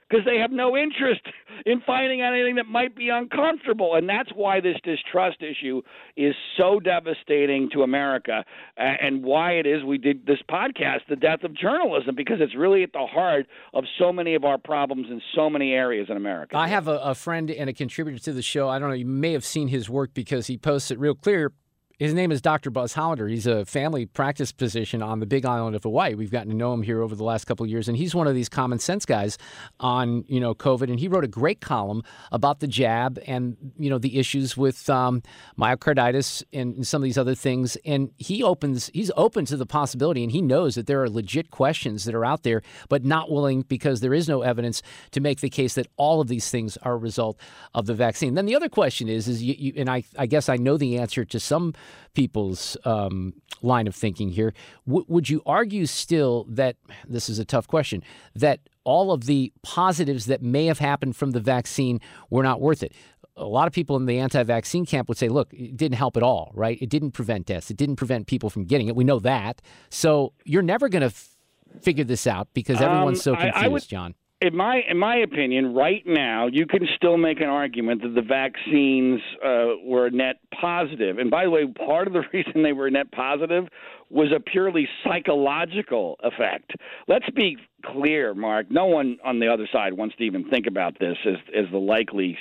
because 0.08 0.24
they 0.24 0.38
have 0.38 0.50
no 0.50 0.76
interest 0.76 1.22
in 1.64 1.80
finding 1.86 2.22
out 2.22 2.32
anything 2.32 2.56
that 2.56 2.66
might 2.66 2.94
be 2.94 3.08
uncomfortable. 3.08 3.94
And 3.94 4.08
that's 4.08 4.30
why 4.34 4.60
this 4.60 4.76
distrust 4.84 5.38
issue 5.42 5.82
is 6.16 6.34
so 6.56 6.80
devastating 6.80 7.68
to 7.72 7.82
America 7.82 8.44
and 8.76 9.24
why 9.24 9.52
it 9.52 9.66
is 9.66 9.82
we 9.84 9.98
did 9.98 10.26
this 10.26 10.38
podcast, 10.48 11.00
The 11.08 11.16
Death 11.16 11.42
of 11.42 11.54
Journalism, 11.54 12.14
because 12.14 12.36
it's 12.40 12.54
really 12.54 12.82
at 12.82 12.92
the 12.92 13.06
heart 13.06 13.46
of 13.74 13.84
so 13.98 14.12
many 14.12 14.34
of 14.34 14.44
our 14.44 14.58
problems 14.58 15.06
in 15.10 15.20
so 15.34 15.50
many 15.50 15.72
areas 15.72 16.06
in 16.08 16.16
America. 16.16 16.56
I 16.56 16.68
have 16.68 16.88
a, 16.88 16.98
a 16.98 17.14
friend 17.14 17.50
and 17.50 17.68
a 17.68 17.72
contributor 17.72 18.18
to 18.24 18.32
the 18.32 18.42
show. 18.42 18.68
I 18.68 18.78
don't 18.78 18.88
know, 18.88 18.94
you 18.94 19.06
may 19.06 19.32
have 19.32 19.44
seen 19.44 19.68
his 19.68 19.90
work 19.90 20.14
because 20.14 20.46
he 20.46 20.56
posts 20.56 20.90
it 20.90 20.98
real 20.98 21.14
clear 21.14 21.52
his 21.98 22.12
name 22.12 22.30
is 22.30 22.42
Dr. 22.42 22.70
Buzz 22.70 22.92
Hollander. 22.92 23.26
He's 23.26 23.46
a 23.46 23.64
family 23.64 24.04
practice 24.04 24.52
physician 24.52 25.02
on 25.02 25.18
the 25.18 25.24
Big 25.24 25.46
Island 25.46 25.74
of 25.74 25.82
Hawaii. 25.82 26.14
We've 26.14 26.30
gotten 26.30 26.50
to 26.50 26.56
know 26.56 26.74
him 26.74 26.82
here 26.82 27.00
over 27.00 27.14
the 27.14 27.24
last 27.24 27.46
couple 27.46 27.64
of 27.64 27.70
years, 27.70 27.88
and 27.88 27.96
he's 27.96 28.14
one 28.14 28.26
of 28.26 28.34
these 28.34 28.50
common 28.50 28.78
sense 28.78 29.06
guys 29.06 29.38
on 29.80 30.22
you 30.28 30.38
know 30.38 30.54
COVID. 30.54 30.90
And 30.90 31.00
he 31.00 31.08
wrote 31.08 31.24
a 31.24 31.28
great 31.28 31.62
column 31.62 32.02
about 32.32 32.60
the 32.60 32.66
jab 32.66 33.18
and 33.26 33.56
you 33.78 33.88
know 33.88 33.96
the 33.96 34.18
issues 34.18 34.58
with 34.58 34.90
um, 34.90 35.22
myocarditis 35.58 36.42
and 36.52 36.86
some 36.86 37.00
of 37.00 37.04
these 37.04 37.16
other 37.16 37.34
things. 37.34 37.78
And 37.86 38.10
he 38.18 38.42
opens 38.42 38.90
he's 38.92 39.10
open 39.16 39.46
to 39.46 39.56
the 39.56 39.66
possibility, 39.66 40.22
and 40.22 40.32
he 40.32 40.42
knows 40.42 40.74
that 40.74 40.86
there 40.86 41.02
are 41.02 41.08
legit 41.08 41.50
questions 41.50 42.04
that 42.04 42.14
are 42.14 42.26
out 42.26 42.42
there, 42.42 42.60
but 42.90 43.06
not 43.06 43.30
willing 43.30 43.62
because 43.62 44.00
there 44.00 44.12
is 44.12 44.28
no 44.28 44.42
evidence 44.42 44.82
to 45.12 45.20
make 45.20 45.40
the 45.40 45.48
case 45.48 45.72
that 45.74 45.86
all 45.96 46.20
of 46.20 46.28
these 46.28 46.50
things 46.50 46.76
are 46.82 46.92
a 46.92 46.98
result 46.98 47.38
of 47.74 47.86
the 47.86 47.94
vaccine. 47.94 48.34
Then 48.34 48.44
the 48.44 48.54
other 48.54 48.68
question 48.68 49.08
is, 49.08 49.28
is 49.28 49.42
you, 49.42 49.54
you 49.56 49.72
and 49.76 49.88
I, 49.88 50.04
I 50.18 50.26
guess 50.26 50.50
I 50.50 50.56
know 50.56 50.76
the 50.76 50.98
answer 50.98 51.24
to 51.24 51.40
some 51.40 51.72
people's 52.14 52.76
um, 52.84 53.34
line 53.62 53.86
of 53.86 53.94
thinking 53.94 54.30
here. 54.30 54.52
W- 54.86 55.04
would 55.08 55.28
you 55.28 55.42
argue 55.46 55.86
still 55.86 56.44
that 56.48 56.76
this 57.08 57.28
is 57.28 57.38
a 57.38 57.44
tough 57.44 57.66
question 57.66 58.02
that 58.34 58.60
all 58.84 59.12
of 59.12 59.24
the 59.26 59.52
positives 59.62 60.26
that 60.26 60.42
may 60.42 60.66
have 60.66 60.78
happened 60.78 61.16
from 61.16 61.32
the 61.32 61.40
vaccine 61.40 62.00
were 62.30 62.42
not 62.42 62.60
worth 62.60 62.82
it? 62.82 62.92
A 63.36 63.44
lot 63.44 63.66
of 63.66 63.72
people 63.74 63.96
in 63.96 64.06
the 64.06 64.18
anti-vaccine 64.18 64.86
camp 64.86 65.08
would 65.08 65.18
say, 65.18 65.28
"Look, 65.28 65.52
it 65.52 65.76
didn't 65.76 65.96
help 65.98 66.16
at 66.16 66.22
all, 66.22 66.52
right? 66.54 66.78
It 66.80 66.88
didn't 66.88 67.10
prevent 67.10 67.46
deaths. 67.46 67.70
It 67.70 67.76
didn't 67.76 67.96
prevent 67.96 68.26
people 68.26 68.48
from 68.48 68.64
getting 68.64 68.88
it. 68.88 68.96
We 68.96 69.04
know 69.04 69.18
that. 69.18 69.60
So 69.90 70.32
you're 70.44 70.62
never 70.62 70.88
going 70.88 71.02
to 71.02 71.06
f- 71.08 71.36
figure 71.82 72.04
this 72.04 72.26
out 72.26 72.48
because 72.54 72.80
everyone's 72.80 73.22
so 73.22 73.32
um, 73.32 73.38
confused, 73.38 73.58
I, 73.58 73.64
I 73.66 73.68
would, 73.68 73.86
John." 73.86 74.14
In 74.40 74.54
my 74.54 74.82
in 74.88 74.98
my 74.98 75.16
opinion, 75.16 75.74
right 75.74 76.02
now 76.06 76.46
you 76.46 76.66
can 76.66 76.86
still 76.96 77.16
make 77.16 77.40
an 77.40 77.48
argument 77.48 78.02
that 78.02 78.14
the 78.14 78.22
vaccines 78.22 79.20
uh, 79.44 79.76
were 79.84 80.10
net 80.10 80.36
positive. 80.60 81.18
And 81.18 81.30
by 81.30 81.44
the 81.44 81.50
way, 81.50 81.66
part 81.66 82.06
of 82.06 82.12
the 82.12 82.22
reason 82.32 82.62
they 82.62 82.72
were 82.72 82.90
net 82.90 83.10
positive 83.12 83.64
was 84.10 84.28
a 84.34 84.40
purely 84.40 84.88
psychological 85.04 86.16
effect. 86.22 86.72
Let's 87.08 87.28
be 87.30 87.56
clear, 87.84 88.34
Mark. 88.34 88.70
No 88.70 88.86
one 88.86 89.18
on 89.24 89.38
the 89.38 89.48
other 89.48 89.68
side 89.72 89.94
wants 89.94 90.16
to 90.16 90.24
even 90.24 90.48
think 90.48 90.66
about 90.66 90.98
this 90.98 91.16
as, 91.26 91.36
as 91.56 91.64
the 91.70 91.78
likely 91.78 92.36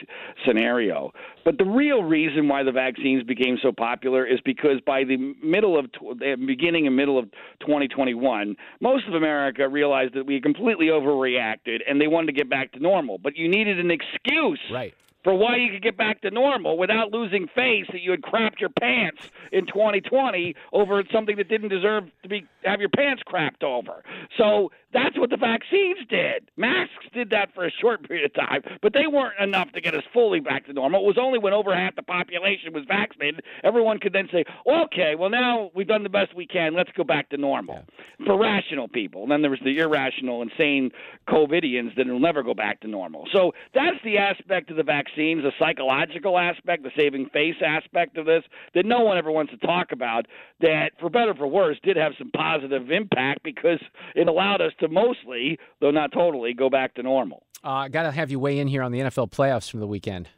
scenario. 0.46 1.12
But 1.44 1.58
the 1.58 1.66
real 1.66 2.04
reason 2.04 2.48
why 2.48 2.64
the 2.64 2.72
vaccines 2.72 3.24
became 3.24 3.58
so 3.62 3.72
popular 3.72 4.26
is 4.26 4.40
because 4.44 4.80
by 4.86 5.04
the 5.04 5.36
middle 5.44 5.78
of 5.78 5.86
the 5.92 6.36
beginning 6.46 6.88
and 6.88 6.96
middle 6.96 7.18
of 7.18 7.26
2021, 7.62 8.56
most 8.80 9.08
of 9.08 9.14
America 9.14 9.68
realized 9.68 10.14
that 10.16 10.26
we 10.26 10.42
completely 10.42 10.88
overreacted 10.88 11.80
and 11.88 12.00
they 12.00 12.08
wanted 12.08 12.28
to 12.28 12.34
get 12.34 12.50
back 12.50 12.72
to 12.74 12.80
normal. 12.80 13.18
But 13.18 13.38
you 13.38 13.50
needed 13.50 13.80
an 13.80 13.92
excuse. 13.92 14.60
Right 14.72 14.94
for 15.26 15.34
why 15.34 15.58
you 15.58 15.72
could 15.72 15.82
get 15.82 15.98
back 15.98 16.22
to 16.22 16.30
normal 16.30 16.78
without 16.78 17.12
losing 17.12 17.48
face 17.48 17.88
that 17.92 18.00
you 18.00 18.12
had 18.12 18.22
crapped 18.22 18.60
your 18.60 18.70
pants 18.70 19.32
in 19.52 19.66
2020 19.66 20.56
over 20.72 21.04
something 21.12 21.36
that 21.36 21.50
didn't 21.50 21.70
deserve 21.70 22.04
to 22.22 22.30
be 22.30 22.46
have 22.64 22.80
your 22.80 22.90
pants 22.90 23.24
crapped 23.28 23.64
over. 23.64 24.04
So 24.38 24.72
that's 24.96 25.20
what 25.20 25.30
the 25.30 25.38
vaccines 25.38 26.00
did. 26.10 26.50
Masks 26.56 27.06
did 27.14 27.30
that 27.32 27.54
for 27.54 27.66
a 27.66 27.72
short 27.82 28.08
period 28.08 28.26
of 28.26 28.34
time, 28.34 28.62
but 28.82 28.94
they 28.94 29.08
weren't 29.08 29.38
enough 29.40 29.70
to 29.74 29.82
get 29.82 29.94
us 29.94 30.04
fully 30.14 30.40
back 30.40 30.66
to 30.68 30.74
normal. 30.74 31.02
It 31.02 31.06
was 31.06 31.18
only 31.20 31.38
when 31.38 31.52
over 31.52 31.76
half 31.76 31.98
the 31.98 32.02
population 32.02 32.72
was 32.72 32.86
vaccinated, 32.88 33.44
everyone 33.64 34.00
could 34.00 34.14
then 34.14 34.30
say, 34.32 34.46
okay, 34.66 35.16
well, 35.16 35.30
now 35.30 35.70
we've 35.76 35.88
done 35.88 36.04
the 36.04 36.10
best 36.10 36.34
we 36.34 36.48
can. 36.48 36.74
Let's 36.74 36.92
go 36.96 37.04
back 37.04 37.30
to 37.32 37.38
normal 37.38 37.84
yeah. 38.20 38.26
for 38.26 38.40
rational 38.40 38.88
people. 38.88 39.24
And 39.24 39.32
then 39.32 39.42
there 39.42 39.52
was 39.52 39.60
the 39.66 39.80
irrational, 39.80 40.42
insane 40.42 40.92
COVIDians 41.28 41.96
that 41.98 42.08
will 42.08 42.20
never 42.20 42.42
go 42.42 42.54
back 42.54 42.80
to 42.82 42.88
normal. 42.88 43.28
So 43.34 43.52
that's 43.74 43.98
the 44.06 44.18
aspect 44.18 44.72
of 44.72 44.78
the 44.78 44.84
vaccines, 44.84 45.44
the 45.44 45.52
psychological 45.60 46.38
aspect, 46.38 46.84
the 46.84 46.92
saving 46.96 47.30
face 47.34 47.56
aspect 47.66 48.18
of 48.18 48.26
this 48.26 48.44
that 48.74 48.86
no 48.86 49.02
one 49.02 49.18
ever 49.18 49.32
wants 49.32 49.52
to 49.52 49.58
talk 49.58 49.92
about, 49.92 50.26
that 50.62 50.92
for 51.02 51.10
better 51.10 51.32
or 51.32 51.36
for 51.36 51.48
worse 51.48 51.78
did 51.84 51.98
have 51.98 52.14
some 52.18 52.32
positive 52.32 52.92
impact 52.92 53.44
because 53.44 53.80
it 54.16 54.28
allowed 54.30 54.62
us 54.62 54.72
to 54.80 54.85
to 54.88 54.94
mostly, 54.94 55.60
though 55.80 55.92
not 55.92 56.12
totally, 56.12 56.54
go 56.54 56.70
back 56.70 56.94
to 56.96 57.04
normal. 57.04 57.44
Uh, 57.64 57.70
I 57.70 57.90
got 57.90 58.04
to 58.04 58.12
have 58.12 58.30
you 58.30 58.40
weigh 58.40 58.60
in 58.60 58.68
here 58.68 58.84
on 58.84 58.92
the 58.92 59.00
NFL 59.00 59.32
playoffs 59.32 59.70
from 59.70 59.80
the 59.80 59.88
weekend. 59.88 60.30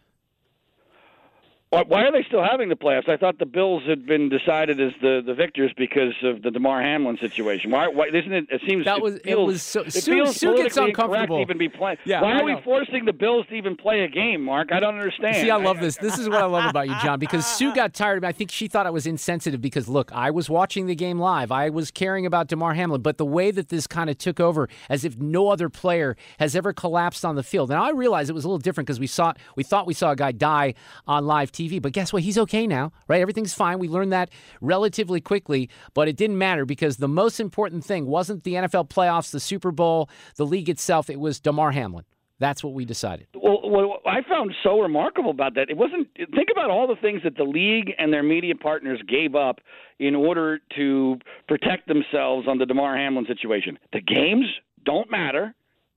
Why 1.83 2.03
are 2.03 2.11
they 2.11 2.23
still 2.23 2.43
having 2.43 2.69
the 2.69 2.75
playoffs? 2.75 3.09
I 3.09 3.17
thought 3.17 3.39
the 3.39 3.45
Bills 3.45 3.83
had 3.87 4.05
been 4.05 4.29
decided 4.29 4.79
as 4.79 4.93
the, 5.01 5.21
the 5.25 5.33
victors 5.33 5.71
because 5.77 6.13
of 6.23 6.41
the 6.41 6.51
Damar 6.51 6.81
Hamlin 6.81 7.17
situation. 7.19 7.71
Why? 7.71 7.87
Why 7.87 8.07
isn't 8.07 8.33
it? 8.33 8.47
It 8.49 8.61
seems 8.67 8.85
that 8.85 9.01
was 9.01 9.15
it, 9.15 9.23
feels, 9.23 9.49
it 9.49 9.51
was 9.51 9.63
so. 9.63 9.81
It 9.81 9.93
Sue, 9.93 10.13
feels 10.13 10.35
Sue 10.37 10.55
gets 10.55 10.77
uncomfortable. 10.77 11.37
To 11.37 11.41
even 11.41 11.57
be 11.57 11.69
playing. 11.69 11.97
Yeah, 12.05 12.21
why 12.21 12.33
I 12.33 12.39
are 12.39 12.43
we 12.43 12.61
forcing 12.63 13.05
the 13.05 13.13
Bills 13.13 13.45
to 13.49 13.55
even 13.55 13.75
play 13.75 14.03
a 14.03 14.07
game, 14.07 14.41
Mark? 14.41 14.71
I 14.71 14.79
don't 14.79 14.95
understand. 14.95 15.37
See, 15.37 15.51
I 15.51 15.57
love 15.57 15.79
this. 15.79 15.97
This 15.97 16.17
is 16.17 16.29
what 16.29 16.41
I 16.41 16.45
love 16.45 16.69
about 16.69 16.87
you, 16.87 16.95
John, 17.01 17.19
because 17.19 17.45
Sue 17.45 17.73
got 17.73 17.93
tired 17.93 18.17
of 18.17 18.23
me. 18.23 18.29
I 18.29 18.31
think 18.31 18.51
she 18.51 18.67
thought 18.67 18.87
I 18.87 18.91
was 18.91 19.05
insensitive 19.05 19.61
because 19.61 19.87
look, 19.87 20.11
I 20.11 20.31
was 20.31 20.49
watching 20.49 20.87
the 20.87 20.95
game 20.95 21.19
live. 21.19 21.51
I 21.51 21.69
was 21.69 21.91
caring 21.91 22.25
about 22.25 22.47
Damar 22.47 22.73
Hamlin, 22.73 23.01
but 23.01 23.17
the 23.17 23.25
way 23.25 23.51
that 23.51 23.69
this 23.69 23.87
kind 23.87 24.09
of 24.09 24.17
took 24.17 24.39
over, 24.39 24.69
as 24.89 25.05
if 25.05 25.17
no 25.17 25.49
other 25.49 25.69
player 25.69 26.15
has 26.39 26.55
ever 26.55 26.73
collapsed 26.73 27.25
on 27.25 27.35
the 27.35 27.43
field. 27.43 27.69
Now 27.69 27.83
I 27.83 27.91
realize 27.91 28.29
it 28.29 28.33
was 28.33 28.45
a 28.45 28.47
little 28.47 28.59
different 28.59 28.87
because 28.87 28.99
we 28.99 29.07
saw 29.07 29.33
we 29.55 29.63
thought 29.63 29.85
we 29.85 29.93
saw 29.93 30.11
a 30.11 30.15
guy 30.15 30.31
die 30.31 30.73
on 31.07 31.25
live 31.25 31.51
TV 31.51 31.66
TV. 31.67 31.81
But 31.81 31.93
guess 31.93 32.13
what? 32.13 32.23
He's 32.23 32.37
okay 32.37 32.67
now, 32.67 32.91
right? 33.07 33.21
Everything's 33.21 33.53
fine. 33.53 33.79
We 33.79 33.87
learned 33.87 34.13
that 34.13 34.29
relatively 34.61 35.21
quickly, 35.21 35.69
but 35.93 36.07
it 36.07 36.15
didn't 36.15 36.37
matter 36.37 36.65
because 36.65 36.97
the 36.97 37.07
most 37.07 37.39
important 37.39 37.83
thing 37.83 38.05
wasn't 38.05 38.43
the 38.43 38.53
NFL 38.53 38.89
playoffs, 38.89 39.31
the 39.31 39.39
Super 39.39 39.71
Bowl, 39.71 40.09
the 40.35 40.45
league 40.45 40.69
itself. 40.69 41.09
It 41.09 41.19
was 41.19 41.39
Damar 41.39 41.71
Hamlin. 41.71 42.05
That's 42.39 42.63
what 42.63 42.73
we 42.73 42.85
decided. 42.85 43.25
Well, 43.33 43.61
what 43.63 44.01
I 44.05 44.21
found 44.29 44.53
so 44.61 44.79
remarkable 44.79 45.31
about 45.31 45.55
that, 45.55 45.71
it 45.71 45.77
wasn't. 45.77 46.07
Think 46.15 46.49
about 46.51 46.69
all 46.69 46.85
the 46.87 46.95
things 47.01 47.21
that 47.23 47.35
the 47.35 47.43
league 47.43 47.93
and 47.97 48.13
their 48.13 48.21
media 48.21 48.53
partners 48.53 49.01
gave 49.07 49.33
up 49.33 49.59
in 49.97 50.13
order 50.13 50.59
to 50.75 51.17
protect 51.47 51.87
themselves 51.87 52.47
on 52.47 52.59
the 52.59 52.67
Damar 52.67 52.95
Hamlin 52.95 53.25
situation. 53.27 53.79
The 53.91 54.01
games 54.01 54.45
don't 54.85 55.09
matter. 55.09 55.55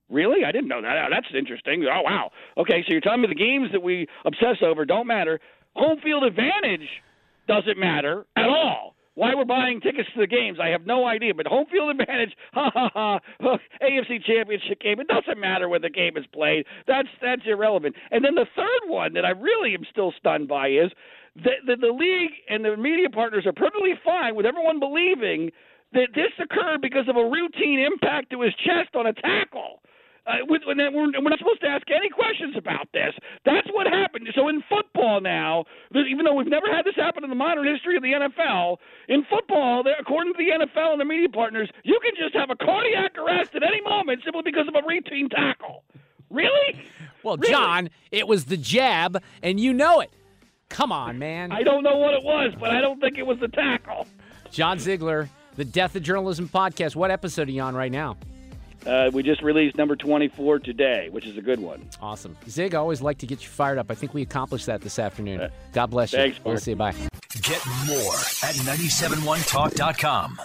Really? 0.09 0.43
I 0.43 0.51
didn't 0.51 0.67
know 0.67 0.81
that. 0.81 1.09
That's 1.11 1.27
interesting. 1.37 1.85
Oh, 1.85 2.01
wow. 2.01 2.31
Okay, 2.57 2.83
so 2.85 2.91
you're 2.91 3.01
telling 3.01 3.21
me 3.21 3.27
the 3.27 3.35
games 3.35 3.69
that 3.71 3.81
we 3.81 4.07
obsess 4.25 4.57
over 4.61 4.83
don't 4.83 5.07
matter. 5.07 5.39
Home 5.75 5.99
field 6.03 6.23
advantage 6.23 6.87
doesn't 7.47 7.77
matter 7.77 8.25
at 8.35 8.49
all. 8.49 8.95
Why 9.15 9.35
we're 9.35 9.45
buying 9.45 9.81
tickets 9.81 10.07
to 10.13 10.21
the 10.21 10.27
games, 10.27 10.57
I 10.61 10.69
have 10.69 10.85
no 10.85 11.05
idea. 11.05 11.33
But 11.33 11.45
home 11.45 11.65
field 11.69 11.91
advantage, 11.91 12.31
ha 12.53 12.71
ha 12.73 12.89
ha, 12.93 13.19
AFC 13.81 14.23
Championship 14.23 14.79
game. 14.79 14.99
It 14.99 15.07
doesn't 15.07 15.39
matter 15.39 15.67
where 15.67 15.79
the 15.79 15.89
game 15.89 16.15
is 16.15 16.25
played. 16.33 16.65
That's 16.87 17.09
that's 17.21 17.41
irrelevant. 17.45 17.95
And 18.11 18.23
then 18.23 18.35
the 18.35 18.47
third 18.55 18.89
one 18.89 19.13
that 19.13 19.25
I 19.25 19.31
really 19.31 19.73
am 19.73 19.85
still 19.91 20.13
stunned 20.17 20.47
by 20.47 20.69
is 20.69 20.91
that 21.43 21.59
the, 21.65 21.75
the 21.75 21.93
league 21.93 22.31
and 22.49 22.63
the 22.63 22.77
media 22.77 23.09
partners 23.09 23.45
are 23.45 23.53
perfectly 23.53 23.93
fine 24.03 24.35
with 24.35 24.45
everyone 24.45 24.79
believing 24.79 25.51
that 25.93 26.15
this 26.15 26.31
occurred 26.39 26.81
because 26.81 27.07
of 27.09 27.17
a 27.17 27.23
routine 27.23 27.79
impact 27.79 28.31
to 28.31 28.41
his 28.41 28.53
chest 28.63 28.95
on 28.95 29.07
a 29.07 29.13
tackle. 29.13 29.81
Uh, 30.27 30.45
we're, 30.47 30.59
we're 30.67 30.75
not 30.75 31.39
supposed 31.39 31.61
to 31.61 31.67
ask 31.67 31.85
any 31.89 32.09
questions 32.09 32.55
about 32.55 32.87
this. 32.93 33.13
That's 33.43 33.67
what 33.71 33.87
happened. 33.87 34.27
So 34.35 34.49
in 34.49 34.63
football 34.69 35.19
now, 35.19 35.65
even 35.95 36.25
though 36.25 36.35
we've 36.35 36.47
never 36.47 36.67
had 36.71 36.85
this 36.85 36.95
happen 36.95 37.23
in 37.23 37.29
the 37.29 37.35
modern 37.35 37.65
history 37.65 37.95
of 37.95 38.03
the 38.03 38.13
NFL, 38.13 38.77
in 39.09 39.25
football, 39.29 39.83
according 39.99 40.33
to 40.33 40.37
the 40.37 40.65
NFL 40.65 40.91
and 40.91 40.99
their 40.99 41.07
media 41.07 41.29
partners, 41.29 41.69
you 41.83 41.99
can 42.03 42.11
just 42.15 42.35
have 42.35 42.51
a 42.51 42.55
cardiac 42.55 43.17
arrest 43.17 43.55
at 43.55 43.63
any 43.63 43.81
moment 43.81 44.21
simply 44.23 44.43
because 44.45 44.67
of 44.67 44.75
a 44.75 44.85
routine 44.87 45.27
tackle. 45.27 45.83
Really? 46.29 46.79
Well, 47.23 47.37
really? 47.37 47.51
John, 47.51 47.89
it 48.11 48.27
was 48.27 48.45
the 48.45 48.57
jab, 48.57 49.21
and 49.41 49.59
you 49.59 49.73
know 49.73 50.01
it. 50.01 50.11
Come 50.69 50.91
on, 50.91 51.19
man. 51.19 51.51
I 51.51 51.63
don't 51.63 51.83
know 51.83 51.97
what 51.97 52.13
it 52.13 52.23
was, 52.23 52.53
but 52.59 52.69
I 52.69 52.79
don't 52.79 52.99
think 53.01 53.17
it 53.17 53.25
was 53.25 53.39
the 53.39 53.49
tackle. 53.49 54.07
John 54.51 54.79
Ziegler, 54.79 55.29
the 55.55 55.65
Death 55.65 55.95
of 55.95 56.03
Journalism 56.03 56.47
podcast. 56.47 56.95
What 56.95 57.11
episode 57.11 57.49
are 57.49 57.51
you 57.51 57.61
on 57.61 57.75
right 57.75 57.91
now? 57.91 58.17
Uh, 58.85 59.09
we 59.13 59.21
just 59.23 59.41
released 59.41 59.77
number 59.77 59.95
24 59.95 60.59
today, 60.59 61.09
which 61.11 61.25
is 61.25 61.37
a 61.37 61.41
good 61.41 61.59
one. 61.59 61.87
Awesome. 62.01 62.35
Zig, 62.49 62.73
I 62.73 62.77
always 62.79 63.01
like 63.01 63.17
to 63.19 63.27
get 63.27 63.41
you 63.41 63.47
fired 63.49 63.77
up. 63.77 63.91
I 63.91 63.95
think 63.95 64.13
we 64.13 64.21
accomplished 64.21 64.65
that 64.65 64.81
this 64.81 64.97
afternoon. 64.99 65.41
Uh, 65.41 65.49
God 65.71 65.87
bless 65.91 66.13
you. 66.13 66.19
Thanks, 66.19 66.39
We'll 66.43 66.57
see 66.57 66.71
you. 66.71 66.77
Bye. 66.77 66.93
Get 67.41 67.65
more 67.87 68.15
at 68.43 68.55
971talk.com. 68.65 70.41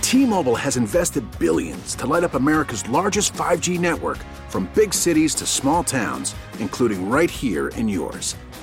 T-Mobile 0.00 0.54
has 0.56 0.76
invested 0.76 1.24
billions 1.38 1.94
to 1.96 2.06
light 2.06 2.22
up 2.24 2.34
America's 2.34 2.88
largest 2.88 3.32
5G 3.32 3.80
network 3.80 4.18
from 4.48 4.70
big 4.74 4.94
cities 4.94 5.34
to 5.36 5.46
small 5.46 5.82
towns, 5.82 6.34
including 6.60 7.08
right 7.08 7.30
here 7.30 7.68
in 7.68 7.88
yours. 7.88 8.36